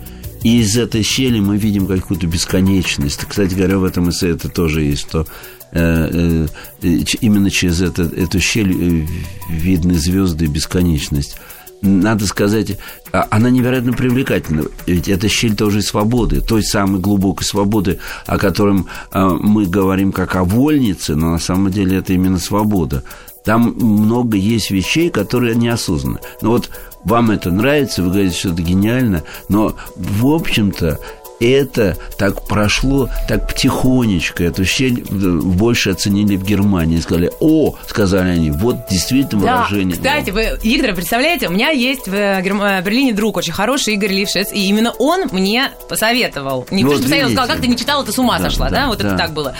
[0.42, 3.24] и из этой щели мы видим какую-то бесконечность.
[3.26, 5.26] Кстати говоря, в этом эссе это тоже есть, что
[5.72, 9.06] именно через это, эту щель э,
[9.50, 11.36] видны звезды и бесконечность.
[11.80, 12.78] Надо сказать,
[13.12, 14.64] а, она невероятно привлекательна.
[14.86, 20.44] Ведь это щель тоже свободы, той самой глубокой свободы, о котором мы говорим как о
[20.44, 23.02] вольнице, но на самом деле это именно свобода.
[23.44, 26.20] Там много есть вещей, которые неосознанны.
[26.40, 26.70] Но вот
[27.04, 31.00] вам это нравится, вы говорите, что это гениально, но в общем-то
[31.42, 34.42] это так прошло, так потихонечку.
[34.42, 36.98] Эту щель больше оценили в Германии.
[37.00, 39.96] Сказали, о, сказали они, вот действительно да, выражение.
[39.96, 44.12] Кстати, вы, Игорь, представляете, у меня есть в э, э, Берлине друг очень хороший, Игорь
[44.12, 46.66] Лившец, и именно он мне посоветовал.
[46.70, 48.68] Не вот, то, что посоветовал, сказал, как ты не читала, ты с ума да, сошла,
[48.68, 48.82] да?
[48.82, 48.86] да?
[48.88, 49.08] Вот да.
[49.08, 49.54] это так было.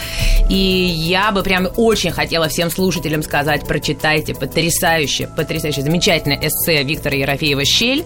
[0.49, 7.17] И я бы прям очень хотела всем слушателям сказать, прочитайте потрясающее, потрясающее, замечательное эссе Виктора
[7.17, 8.05] Ерофеева «Щель»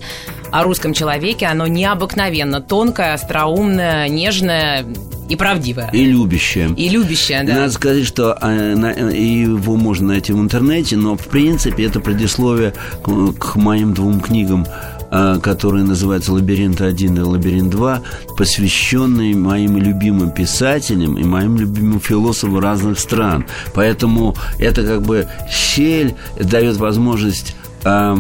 [0.50, 1.46] о русском человеке.
[1.46, 4.86] Оно необыкновенно тонкое, остроумное, умная, нежная
[5.28, 5.90] и правдивая.
[5.90, 6.68] И любящая.
[6.74, 7.54] И любящая, да.
[7.54, 13.32] Надо сказать, что а, его можно найти в интернете, но, в принципе, это предисловие к,
[13.32, 14.66] к моим двум книгам
[15.10, 18.02] а, которые называются «Лабиринт-1» и «Лабиринт-2»,
[18.36, 23.46] посвященные моим любимым писателям и моим любимым философам разных стран.
[23.74, 28.16] Поэтому это как бы щель дает возможность э,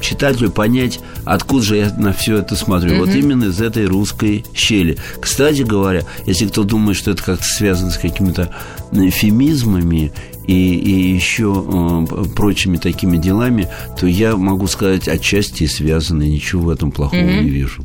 [0.00, 2.92] читателю понять, откуда же я на все это смотрю.
[2.92, 2.98] Mm-hmm.
[2.98, 4.96] Вот именно из этой русской щели.
[5.20, 8.54] Кстати говоря, если кто думает, что это как-то связано с какими-то
[8.92, 10.12] эфемизмами
[10.46, 11.64] и, и еще
[12.08, 17.42] э, прочими такими делами, то я могу сказать, отчасти связано, ничего в этом плохого mm-hmm.
[17.42, 17.84] не вижу.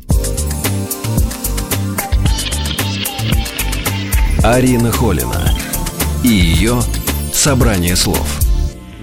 [4.42, 5.52] Арина Холина
[6.24, 6.80] и ее
[7.32, 8.47] собрание слов.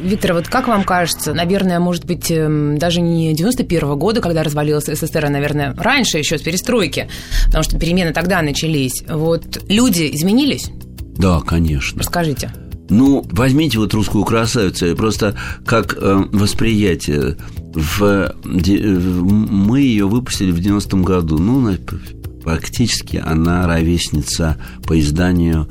[0.05, 4.43] Виктор, вот как вам кажется, наверное, может быть, эм, даже не 91 -го года, когда
[4.43, 7.09] развалился СССР, а, наверное, раньше еще, с перестройки,
[7.47, 9.03] потому что перемены тогда начались.
[9.09, 10.69] Вот люди изменились?
[11.17, 11.97] Да, конечно.
[11.99, 12.51] Расскажите.
[12.87, 17.37] Ну, возьмите вот русскую красавицу, просто как э, восприятие.
[17.73, 21.39] В, э, мы ее выпустили в 90-м году.
[21.39, 21.75] Ну,
[22.43, 25.67] практически она ровесница по изданию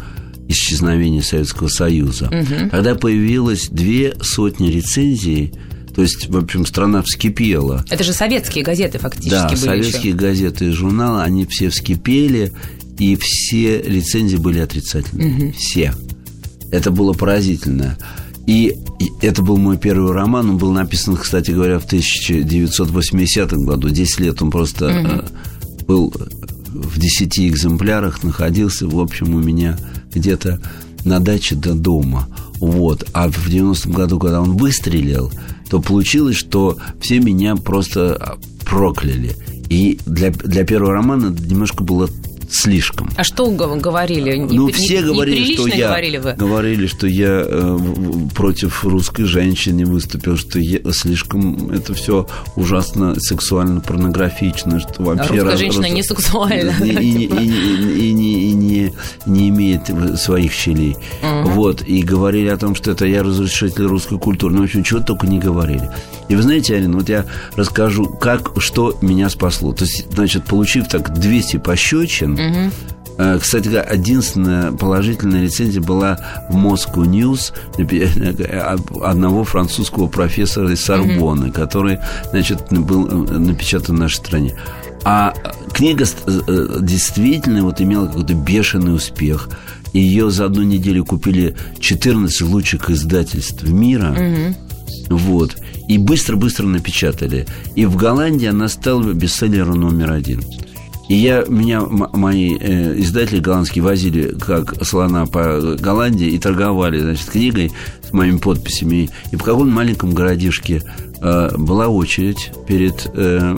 [0.48, 2.26] исчезновения Советского Союза.
[2.26, 2.70] Угу.
[2.70, 5.52] Когда появилось две сотни рецензий,
[5.94, 7.84] то есть, в общем, страна вскипела.
[7.88, 10.18] Это же советские газеты фактически да, были советские еще.
[10.18, 12.52] газеты и журналы, они все вскипели,
[12.98, 15.48] и все рецензии были отрицательные.
[15.48, 15.52] Угу.
[15.56, 15.94] Все.
[16.72, 17.96] Это было поразительно.
[18.46, 18.76] И
[19.22, 20.50] это был мой первый роман.
[20.50, 23.88] Он был написан, кстати говоря, в 1980 году.
[23.88, 25.86] 10 лет он просто угу.
[25.86, 26.14] был
[26.74, 29.78] в 10 экземплярах, находился, в общем, у меня
[30.14, 30.60] где-то
[31.04, 32.28] на даче до дома.
[32.60, 33.04] Вот.
[33.12, 35.30] А в 90-м году, когда он выстрелил,
[35.68, 39.36] то получилось, что все меня просто прокляли.
[39.68, 42.08] И для, для первого романа немножко было
[42.54, 43.10] слишком.
[43.16, 44.36] А что говорили?
[44.36, 45.88] Ну, все не, говорили, что я...
[45.88, 46.32] Говорили, вы?
[46.34, 47.78] говорили, что я э,
[48.34, 51.70] против русской женщины выступил, что я слишком...
[51.70, 55.30] Это все ужасно сексуально порнографично, что вообще...
[55.30, 56.74] Русская раз, женщина раз, не сексуальна.
[56.84, 58.92] И, и, и, и, и, не, и не,
[59.26, 60.96] не имеет своих щелей.
[61.22, 61.50] Угу.
[61.50, 61.82] Вот.
[61.82, 64.54] И говорили о том, что это я разрушитель русской культуры.
[64.54, 65.90] Ну, в общем, чего только не говорили.
[66.28, 69.72] И вы знаете, Арина, вот я расскажу, как, что меня спасло.
[69.72, 72.72] То есть, значит, получив так 200 пощечин, угу.
[73.16, 76.18] Кстати, единственная положительная рецензия была
[76.50, 77.52] в Moscow News
[79.04, 81.98] одного французского профессора из Сорбонны, mm который,
[82.30, 84.56] значит, был э, напечатан в нашей стране.
[85.04, 85.32] А
[85.72, 89.48] книга э, действительно вот имела какой-то бешеный успех.
[89.92, 94.10] Ее за одну неделю купили 14 лучших издательств мира.
[94.10, 95.16] Угу.
[95.18, 95.56] Вот.
[95.88, 97.46] И быстро-быстро напечатали.
[97.74, 100.40] И в Голландии она стала бестселлером номер один.
[101.08, 107.28] И я, меня мои э, издатели голландские возили как слона по Голландии и торговали, значит,
[107.28, 107.72] книгой
[108.08, 109.10] с моими подписями.
[109.30, 110.82] И в каком-то маленьком городишке
[111.20, 113.54] э, была очередь перед э,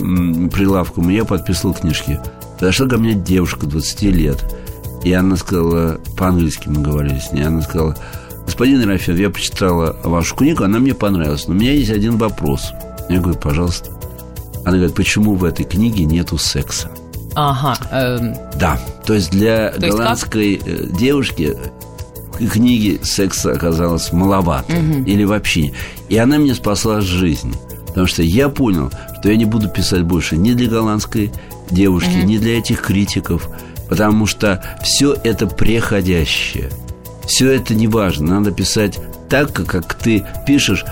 [0.52, 2.18] прилавком, и я подписывал книжки.
[2.58, 4.44] Подошла ко мне девушка 20 лет,
[5.04, 7.96] и она сказала, по-английски мы говорили с ней, она сказала,
[8.46, 12.72] господин Ерофеев, я почитала вашу книгу, она мне понравилась, но у меня есть один вопрос.
[13.10, 13.90] Я говорю, пожалуйста.
[14.64, 16.90] Она говорит, почему в этой книге нету секса?
[17.34, 17.76] Ага.
[17.92, 18.34] Эм...
[18.58, 18.80] Да.
[19.04, 21.56] То есть для То голландской есть э, девушки
[22.50, 24.72] книги секса оказалось маловато.
[24.72, 25.04] Угу.
[25.04, 25.72] Или вообще.
[26.08, 27.54] И она мне спасла жизнь.
[27.88, 31.30] Потому что я понял, что я не буду писать больше ни для голландской
[31.70, 32.26] девушки, угу.
[32.26, 33.48] ни для этих критиков.
[33.88, 36.70] Потому что все это преходящее.
[37.26, 38.36] Все это не важно.
[38.36, 40.84] Надо писать так, как ты пишешь,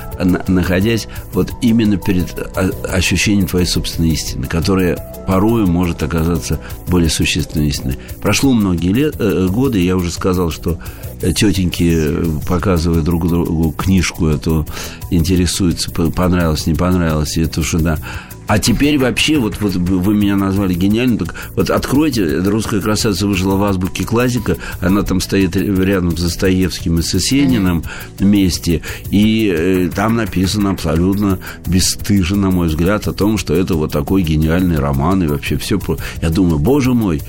[0.49, 7.69] находясь вот именно перед а, ощущением твоей собственной истины, которая порою может оказаться более существенной
[7.69, 7.99] истиной.
[8.21, 10.79] Прошло многие лет, э, годы, я уже сказал, что
[11.21, 14.67] тетеньки, показывая друг другу книжку эту,
[15.11, 17.99] интересуются, понравилось, не понравилось, и это уже, да,
[18.47, 23.57] а теперь вообще, вот, вот вы меня назвали гениальным, так вот откройте, «Русская красавица» вышла
[23.57, 27.85] в азбуке классика, она там стоит рядом с Достоевским и с Есениным
[28.19, 33.93] вместе, и э, там написано абсолютно бесстыжно, на мой взгляд, о том, что это вот
[33.93, 35.79] такой гениальный роман, и вообще все.
[36.21, 37.23] Я думаю, боже мой,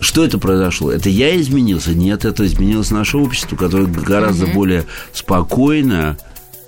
[0.00, 0.92] что это произошло?
[0.92, 1.92] Это я изменился?
[1.94, 4.54] Нет, это изменилось наше общество, которое гораздо mm-hmm.
[4.54, 6.16] более спокойно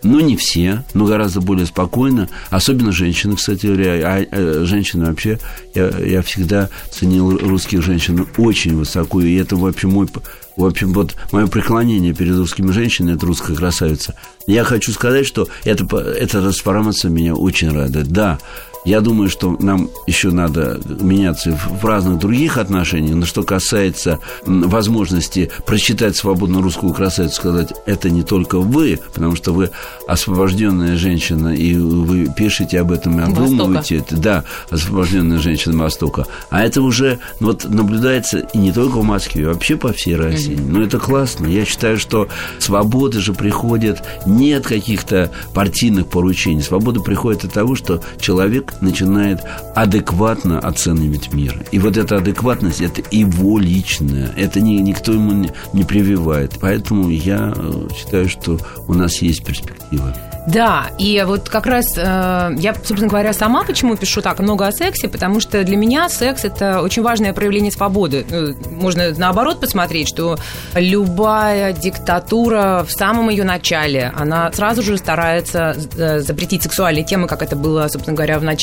[0.03, 2.29] ну, не все, но гораздо более спокойно.
[2.49, 3.93] Особенно женщины, кстати говоря.
[4.07, 5.39] А, а женщины вообще,
[5.75, 9.21] я, я всегда ценил русских женщин очень высоко.
[9.21, 10.09] И это вообще мой
[10.57, 14.15] в общем, вот мое преклонение перед русскими женщинами– это русская красавица.
[14.47, 18.09] Я хочу сказать, что это, эта трансформация меня очень радует.
[18.09, 18.39] Да,
[18.85, 23.17] я думаю, что нам еще надо меняться в разных других отношениях.
[23.17, 29.53] Но что касается возможности прочитать свободно русскую красавицу, сказать, это не только вы, потому что
[29.53, 29.71] вы
[30.09, 34.17] освобожденная женщина, и вы пишете об этом и обдумываете это.
[34.17, 36.27] Да, освобожденная женщина Востока.
[36.51, 40.57] А это уже вот наблюдается и не только в Москве, а вообще по всей России.
[40.57, 40.71] Mm-hmm.
[40.71, 41.47] Но это классно.
[41.47, 46.63] Я считаю, что свобода же приходит не от каких-то партийных поручений.
[46.63, 49.41] Свобода приходит от того, что человек начинает
[49.75, 51.65] адекватно оценивать мир.
[51.73, 54.33] И вот эта адекватность– это его личное.
[54.37, 56.55] Это не, никто ему не, не прививает.
[56.61, 60.15] Поэтому я э, считаю, что у нас есть перспективы.
[60.47, 64.73] Да, и вот как раз э, я, собственно говоря, сама почему пишу так много о
[64.73, 68.25] сексе, потому что для меня секс это очень важное проявление свободы.
[68.29, 70.39] Э, можно наоборот посмотреть, что
[70.75, 77.43] любая диктатура в самом ее начале, она сразу же старается э, запретить сексуальные темы, как
[77.43, 78.60] это было, собственно говоря, в начале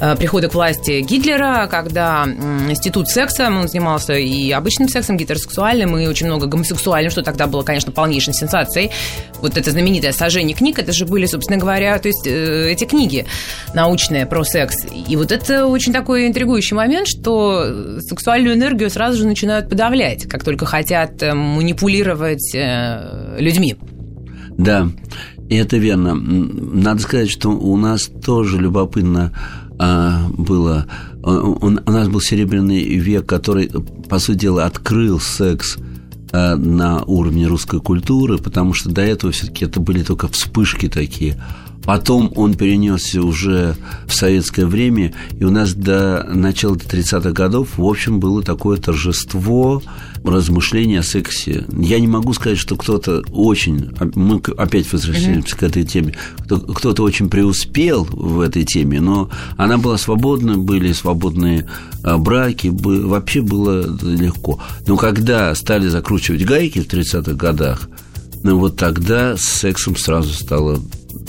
[0.00, 2.24] Э, прихода к власти Гитлера, когда
[2.68, 7.62] институт секса, он занимался и обычным сексом, гетеросексуальным, и очень много гомосексуальным, что тогда было,
[7.62, 8.90] конечно, полнейшей сенсацией.
[9.40, 13.24] Вот это знаменитое сожжение книг, это же были, собственно говоря, то есть э, эти книги
[13.72, 14.76] научные про секс.
[15.08, 20.42] И вот это очень такой интригующий момент, что сексуальную энергию сразу же начинают подавлять, как
[20.42, 22.52] только хотят э, манипулировать
[23.38, 23.76] людьми.
[24.56, 24.88] Да,
[25.48, 26.14] и это верно.
[26.14, 29.32] Надо сказать, что у нас тоже любопытно
[29.78, 30.86] а, было...
[31.22, 33.70] У, у нас был серебряный век, который,
[34.08, 35.78] по сути дела, открыл секс
[36.32, 41.42] э, на уровне русской культуры, потому что до этого все-таки это были только вспышки такие.
[41.84, 43.76] Потом он перенесся уже
[44.06, 49.82] в советское время, и у нас до начала 30-х годов, в общем, было такое торжество,
[50.24, 51.66] размышления о сексе.
[51.70, 55.58] Я не могу сказать, что кто-то очень, мы опять возвращаемся mm-hmm.
[55.58, 56.14] к этой теме,
[56.46, 61.68] кто-то очень преуспел в этой теме, но она была свободна, были свободные
[62.02, 64.60] а, браки, вообще было легко.
[64.86, 67.88] Но когда стали закручивать гайки в 30-х годах,
[68.42, 70.80] ну вот тогда с сексом сразу стало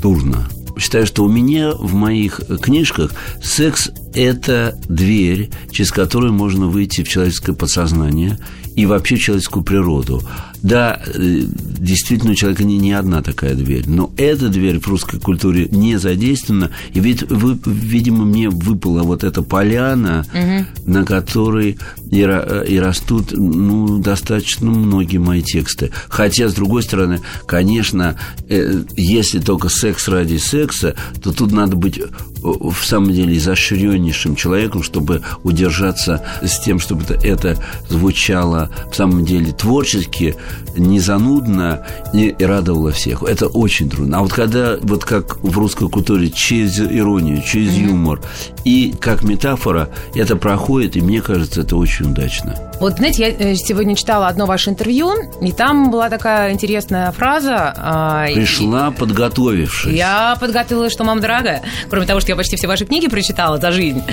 [0.02, 0.48] дурно.
[0.78, 7.08] Считаю, что у меня в моих книжках секс– это дверь, через которую можно выйти в
[7.08, 8.38] человеческое подсознание
[8.76, 10.22] и вообще в человеческую природу.
[10.62, 11.41] Да, э,
[11.80, 15.97] действительно, у человека не, не одна такая дверь, но эта дверь в русской культуре не
[15.97, 20.91] задействована, и ведь, вы, видимо, мне выпала вот эта поляна, угу.
[20.91, 21.78] на которой
[22.12, 25.91] и, и растут ну, достаточно многие мои тексты.
[26.10, 28.18] Хотя, с другой стороны, конечно,
[28.49, 32.06] э, если только секс ради секса, то тут надо быть э,
[32.41, 37.58] в самом деле изощреннейшим человеком, чтобы удержаться с тем, чтобы это
[37.89, 40.36] звучало в самом деле творчески,
[40.76, 43.24] не занудно и радовало всех.
[43.24, 44.20] Это очень трудно.
[44.20, 47.89] А вот когда, вот как в русской культуре, через иронию, через mm-hmm.
[47.89, 48.22] юмор
[48.64, 52.56] и как метафора, это проходит, и мне кажется, это очень удачно.
[52.80, 57.74] Вот, знаете, я э, сегодня читала одно ваше интервью, и там была такая интересная фраза.
[57.78, 59.00] А, Пришла, и...
[59.00, 59.93] подготовившись.
[59.93, 61.62] Я подготовилась, что мама дорогая.
[61.89, 64.04] Кроме того, что я почти все ваши книги прочитала за жизнь.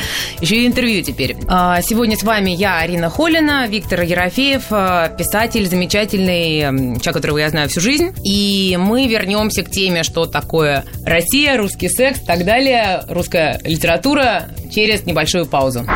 [0.40, 1.36] Еще и интервью теперь.
[1.48, 7.50] А, сегодня с вами я, Арина Холина, Виктор Ерофеев, а, писатель замечательный, человек, которого я
[7.50, 8.14] знаю всю жизнь.
[8.24, 14.48] И мы вернемся к теме, что такое Россия, русский секс и так далее, русская литература
[14.72, 15.86] через небольшую паузу.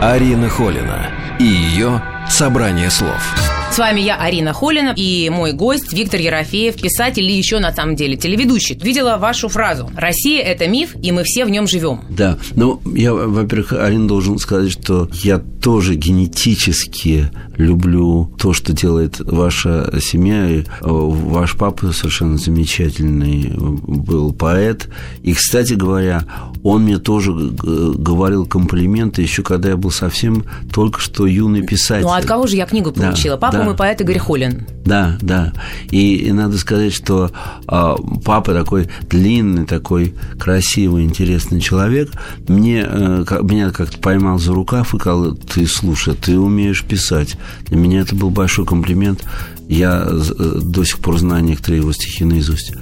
[0.00, 3.61] Арина Холина и ее «Собрание слов».
[3.72, 7.96] С вами я, Арина Холина, и мой гость Виктор Ерофеев, писатель и еще на самом
[7.96, 8.78] деле телеведущий.
[8.78, 12.02] Видела вашу фразу «Россия– это миф, и мы все в нем живем».
[12.10, 19.20] Да, ну, я, во-первых, Арина должен сказать, что я тоже генетически люблю то, что делает
[19.20, 20.48] ваша семья.
[20.50, 24.88] Э, ваш папа совершенно замечательный был поэт.
[25.22, 26.24] И, кстати говоря,
[26.62, 32.04] он мне тоже говорил комплименты еще когда я был совсем только что юный писатель.
[32.04, 33.36] Ну, а от кого же я книгу получила?
[33.36, 34.66] Да, папа да, мой поэт Игорь Холин.
[34.84, 35.52] Да, да.
[35.90, 37.30] И, и надо сказать, что
[37.68, 37.94] э,
[38.24, 42.10] папа такой длинный, такой красивый, интересный человек.
[42.48, 47.36] Мне, э, меня как-то поймал за рукав и сказал, ты слушай, ты умеешь писать.
[47.66, 49.24] Для меня это был большой комплимент.
[49.68, 52.72] Я э, до сих пор знаю некоторые его стихи наизусть.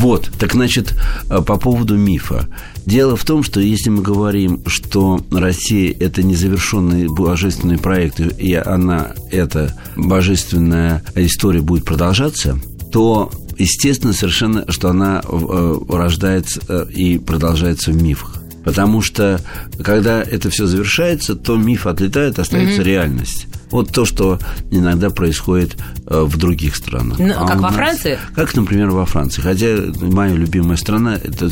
[0.00, 0.94] Вот, так значит,
[1.28, 2.48] э, по поводу мифа.
[2.86, 9.12] Дело в том, что если мы говорим, что Россия– это незавершенный божественный проект, и она,
[9.30, 12.58] эта божественная история будет продолжаться,
[12.90, 18.42] то естественно совершенно, что она э, рождается и продолжается в мифах.
[18.64, 19.38] Потому что,
[19.84, 22.84] когда это все завершается, то миф отлетает, остается mm-hmm.
[22.84, 23.46] реальность.
[23.70, 24.38] Вот то, что
[24.70, 27.18] иногда происходит э, в других странах.
[27.18, 28.18] Ну, а как во нас, Франции?
[28.34, 29.42] Как, например, во Франции.
[29.42, 31.50] Хотя моя любимая страна это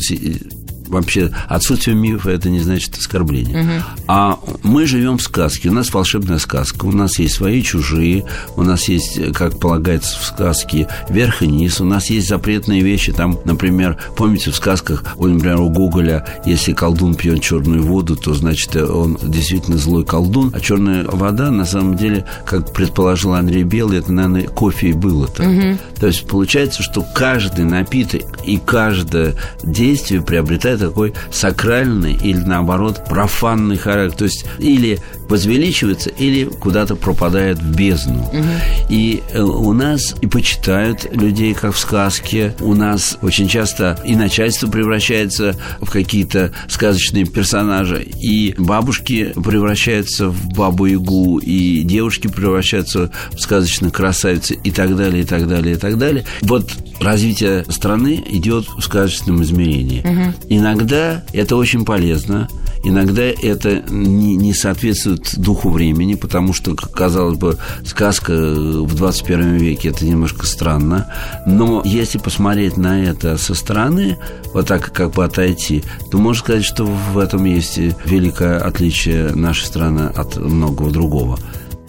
[0.89, 3.61] вообще отсутствие мифа это не значит оскорбление.
[3.61, 3.71] Угу.
[4.07, 5.69] А мы живем в сказке.
[5.69, 6.85] У нас волшебная сказка.
[6.85, 8.25] У нас есть свои чужие.
[8.55, 11.79] У нас есть, как полагается в сказке, верх и низ.
[11.79, 13.11] У нас есть запретные вещи.
[13.11, 18.75] Там, например, помните в сказках, например, у Гоголя, если колдун пьет черную воду, то значит
[18.75, 20.51] он действительно злой колдун.
[20.53, 25.43] А черная вода, на самом деле, как предположил Андрей Белый, это, наверное, кофе и было-то.
[25.43, 25.77] Угу.
[25.99, 33.77] То есть получается, что каждый напиток и каждое действие приобретает такой сакральный или, наоборот, профанный
[33.77, 34.17] характер.
[34.17, 34.99] То есть или
[35.29, 38.23] возвеличивается, или куда-то пропадает в бездну.
[38.23, 38.43] Угу.
[38.89, 42.55] И э, у нас и почитают людей, как в сказке.
[42.59, 50.53] У нас очень часто и начальство превращается в какие-то сказочные персонажи, и бабушки превращаются в
[50.53, 55.97] бабу-ягу, и девушки превращаются в сказочных красавицы, и так далее, и так далее, и так
[55.97, 56.25] далее.
[56.41, 59.99] Вот развитие страны идет в сказочном измерении.
[59.99, 60.53] Угу.
[60.69, 62.47] Иногда это очень полезно,
[62.83, 69.89] иногда это не, не соответствует духу времени, потому что, казалось бы, сказка в 21 веке
[69.89, 71.11] это немножко странно.
[71.47, 74.17] Но если посмотреть на это со стороны,
[74.53, 79.65] вот так как бы отойти, то можно сказать, что в этом есть великое отличие нашей
[79.65, 81.39] страны от многого другого.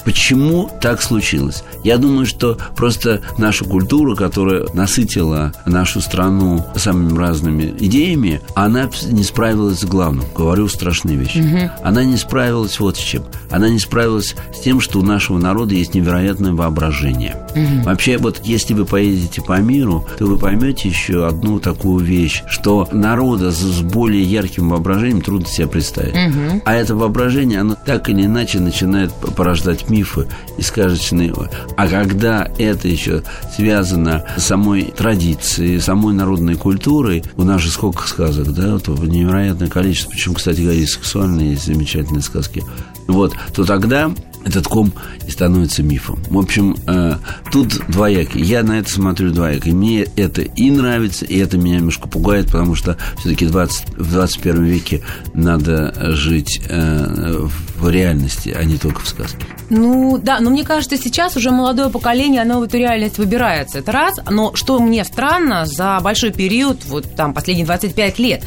[0.05, 1.63] Почему так случилось?
[1.85, 9.23] Я думаю, что просто наша культура, которая насытила нашу страну самыми разными идеями, она не
[9.23, 10.25] справилась с главным.
[10.37, 11.39] Говорю страшные вещи.
[11.39, 11.71] Угу.
[11.83, 13.25] Она не справилась вот с чем.
[13.51, 17.37] Она не справилась с тем, что у нашего народа есть невероятное воображение.
[17.55, 17.85] Угу.
[17.85, 22.89] Вообще, вот если вы поедете по миру, то вы поймете еще одну такую вещь, что
[22.93, 26.15] народа с более ярким воображением трудно себе представить.
[26.15, 26.63] Угу.
[26.65, 30.27] А это воображение, оно так или иначе начинает порождать мифы
[30.57, 31.35] и сказочные.
[31.77, 33.23] А когда это еще
[33.55, 39.69] связано с самой традицией, самой народной культурой, у нас же сколько сказок, да, вот невероятное
[39.69, 42.63] количество, причем, кстати говоря, сексуальные замечательные сказки,
[43.07, 44.13] вот, то тогда
[44.45, 44.93] этот ком
[45.27, 46.19] и становится мифом.
[46.29, 47.15] В общем, э,
[47.53, 48.43] тут двоякий.
[48.43, 49.69] Я на это смотрю двояко.
[49.69, 54.13] И мне это и нравится, и это меня немножко пугает, потому что все-таки 20, в
[54.13, 55.03] 21 веке
[55.35, 57.47] надо жить э,
[57.79, 59.45] в реальности, а не только в сказке.
[59.71, 63.79] Ну, да, но мне кажется, сейчас уже молодое поколение, оно в эту реальность выбирается.
[63.79, 64.19] Это раз.
[64.29, 68.45] Но что мне странно, за большой период, вот там последние 25 лет,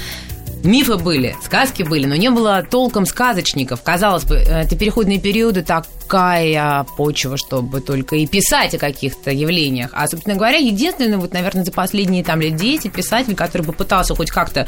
[0.64, 3.82] Мифы были, сказки были, но не было толком сказочников.
[3.84, 9.89] Казалось бы, это переходные периоды, такая почва, чтобы только и писать о каких-то явлениях.
[9.93, 14.16] А, собственно говоря, единственный, вот, наверное, за последние там лет 10 писатель, который бы пытался
[14.16, 14.66] хоть как-то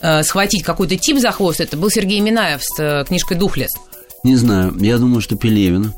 [0.00, 3.70] э, схватить какой-то тип за хвост, это был Сергей Минаев с э, книжкой «Духлес».
[4.24, 5.94] Не знаю, я думаю, что Пелевин.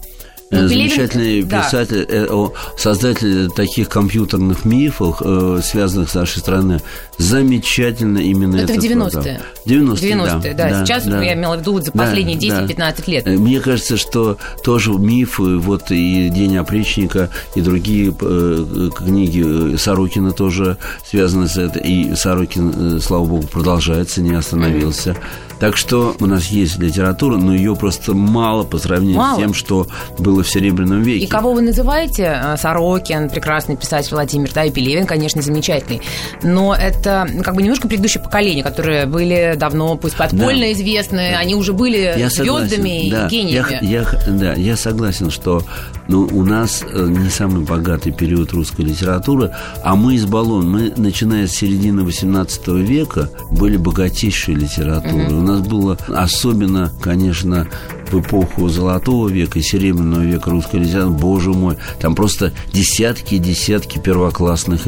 [0.53, 2.77] Ну, Замечательный Пелевин, писатель, да.
[2.77, 6.81] создатель таких компьютерных мифов, э, связанных с нашей страной.
[7.19, 8.73] Замечательно именно это.
[8.73, 9.41] Это в 90-е.
[9.65, 10.55] 90-е, 90 да.
[10.55, 10.85] да.
[10.85, 11.23] Сейчас да.
[11.23, 12.95] я имела в виду за последние да, 10-15 да.
[13.13, 13.27] лет.
[13.29, 20.33] Э, мне кажется, что тоже мифы, вот и «День опричника», и другие э, книги Сорокина
[20.33, 21.81] тоже связаны с этим.
[21.81, 25.11] И Сорокин, слава богу, продолжается, не остановился.
[25.11, 25.51] Mm-hmm.
[25.61, 29.37] Так что у нас есть литература, но ее просто мало по сравнению мало.
[29.37, 29.87] с тем, что
[30.19, 31.25] было в Серебряном веке.
[31.25, 32.27] И кого вы называете?
[32.27, 36.01] А, Сорокин, прекрасный писатель Владимир, да, и Пелевин, конечно, замечательный.
[36.43, 40.73] Но это как бы немножко предыдущее поколение, которые были давно, пусть подпольно да.
[40.73, 43.27] известны, они уже были я звездами да.
[43.27, 43.79] и гениями.
[43.83, 45.63] Я, я, да, я согласен, что
[46.09, 50.71] ну, у нас э, не самый богатый период русской литературы, а мы избалованы.
[50.71, 55.27] Мы, начиная с середины XVIII века, были богатейшей литературой.
[55.27, 57.67] Mm-hmm нас было особенно, конечно,
[58.11, 63.39] в эпоху Золотого века и Серебряного века русской литературы, боже мой, там просто десятки и
[63.39, 64.87] десятки первоклассных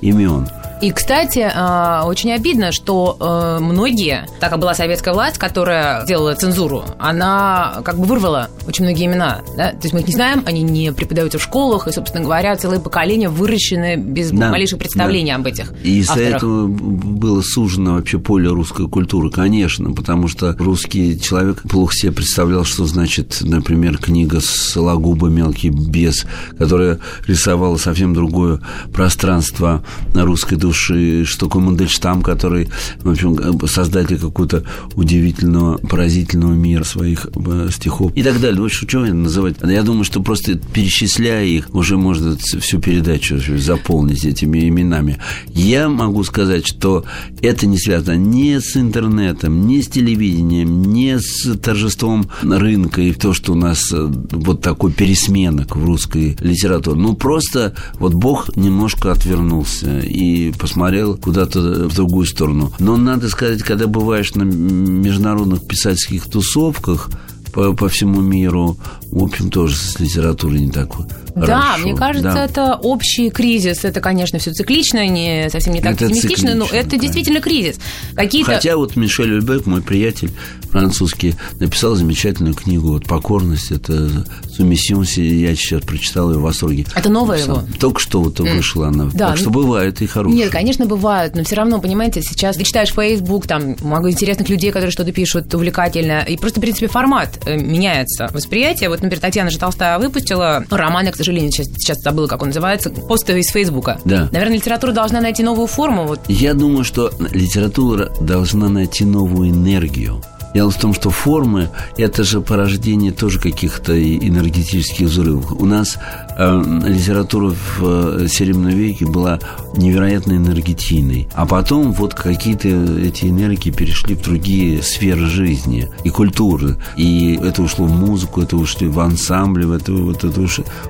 [0.00, 0.48] имен.
[0.80, 6.34] И, кстати, а, очень обидно, что э, многие, так как была советская власть, которая делала
[6.34, 9.42] цензуру, она как бы вырвала очень многие имена.
[9.58, 9.72] Да?
[9.72, 12.80] То есть мы их не знаем, они не преподаются в школах, и, собственно говоря, целые
[12.80, 15.36] поколения выращены без да, малейших представлений да.
[15.36, 21.20] об этих И из-за этого было сужено вообще поле русской культуры, конечно, потому что русский
[21.20, 25.28] человек плохо себе представлял, что значит, например, книга «Сологуба.
[25.28, 26.24] Мелкий бес»,
[26.58, 28.60] которая рисовала совсем другое
[28.92, 29.82] пространство
[30.14, 32.68] русской душе души, что Мандельштам, который,
[33.02, 34.64] в общем, создатель какого-то
[34.94, 38.60] удивительного, поразительного мира своих э, стихов и так далее.
[38.60, 39.56] Вот что называть?
[39.62, 45.18] Я думаю, что просто перечисляя их, уже можно всю передачу заполнить этими именами.
[45.48, 47.04] Я могу сказать, что
[47.42, 53.32] это не связано ни с интернетом, ни с телевидением, ни с торжеством рынка и то,
[53.32, 57.00] что у нас э, вот такой пересменок в русской литературе.
[57.00, 62.72] Ну, просто вот Бог немножко отвернулся и посмотрел куда-то в другую сторону.
[62.78, 67.10] Но надо сказать, когда бываешь на международных писательских тусовках
[67.52, 68.76] по, по всему миру,
[69.10, 70.90] в общем, тоже с литературой не так
[71.34, 72.44] да, Хорошо, мне кажется, да.
[72.44, 73.84] это общий кризис.
[73.84, 76.98] Это, конечно, все циклично, не совсем не так это пессимистично, но это конечно.
[76.98, 77.76] действительно кризис.
[78.14, 78.54] Какие-то...
[78.54, 80.30] Хотя вот Мишель Любек, мой приятель
[80.70, 83.70] французский, написал замечательную книгу вот «Покорность».
[83.70, 86.84] Это «Сумиссион», я сейчас прочитал ее в восторге.
[86.94, 87.62] Это новая его?
[87.78, 88.56] Только что вот mm.
[88.56, 89.06] вышла она.
[89.12, 89.28] Да.
[89.28, 90.36] Так что бывает и хорошие.
[90.36, 94.70] Нет, конечно, бывают, но все равно, понимаете, сейчас ты читаешь Facebook, там много интересных людей,
[94.70, 98.28] которые что-то пишут увлекательно, и просто, в принципе, формат меняется.
[98.32, 98.88] Восприятие.
[98.88, 103.38] Вот, например, Татьяна же Толстая выпустила роман сожалению, сейчас, сейчас забыла, как он называется, посты
[103.38, 103.98] из Фейсбука.
[104.04, 104.28] Да.
[104.32, 106.06] Наверное, литература должна найти новую форму.
[106.06, 106.20] Вот.
[106.28, 110.22] Я думаю, что литература должна найти новую энергию.
[110.54, 115.52] Дело в том, что формы– это же порождение тоже каких-то энергетических взрывов.
[115.52, 119.38] У нас э, литература в э, Серебряном веке была
[119.76, 121.28] невероятно энергетийной.
[121.34, 126.76] А потом вот какие-то эти энергии перешли в другие сферы жизни и культуры.
[126.96, 130.46] И это ушло в музыку, это ушло в ансамбль, это, вот это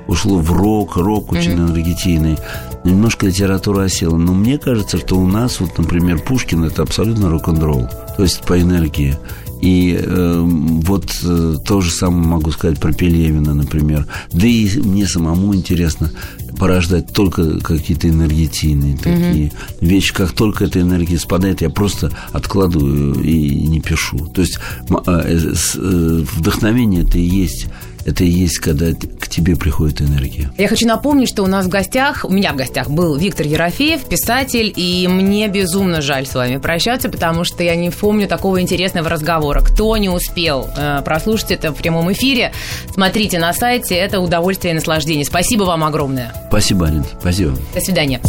[0.07, 1.69] ушло в рок, рок очень mm-hmm.
[1.69, 2.37] энергетийный.
[2.83, 4.17] Немножко литература осела.
[4.17, 7.89] Но мне кажется, что у нас, вот, например, Пушкин это абсолютно рок-н-ролл.
[8.15, 9.17] То есть по энергии.
[9.61, 14.07] И э, вот э, то же самое могу сказать про Пелевина, например.
[14.31, 16.11] Да и мне самому интересно
[16.57, 19.53] порождать только какие-то энергетийные такие mm-hmm.
[19.81, 20.13] вещи.
[20.13, 24.27] Как только эта энергия спадает, я просто откладываю и не пишу.
[24.27, 27.67] То есть э, э, вдохновение это и есть
[28.05, 30.51] это и есть, когда к тебе приходит энергия.
[30.57, 34.05] Я хочу напомнить, что у нас в гостях, у меня в гостях был Виктор Ерофеев,
[34.05, 39.09] писатель, и мне безумно жаль с вами прощаться, потому что я не помню такого интересного
[39.09, 39.61] разговора.
[39.61, 42.53] Кто не успел э, прослушать это в прямом эфире,
[42.93, 45.25] смотрите на сайте, это удовольствие и наслаждение.
[45.25, 46.33] Спасибо вам огромное.
[46.49, 47.57] Спасибо, Анин, спасибо.
[47.73, 48.21] До свидания.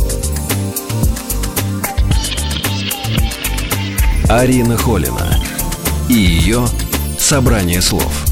[4.28, 5.38] Арина Холина
[6.08, 6.64] и ее
[7.18, 8.31] «Собрание слов».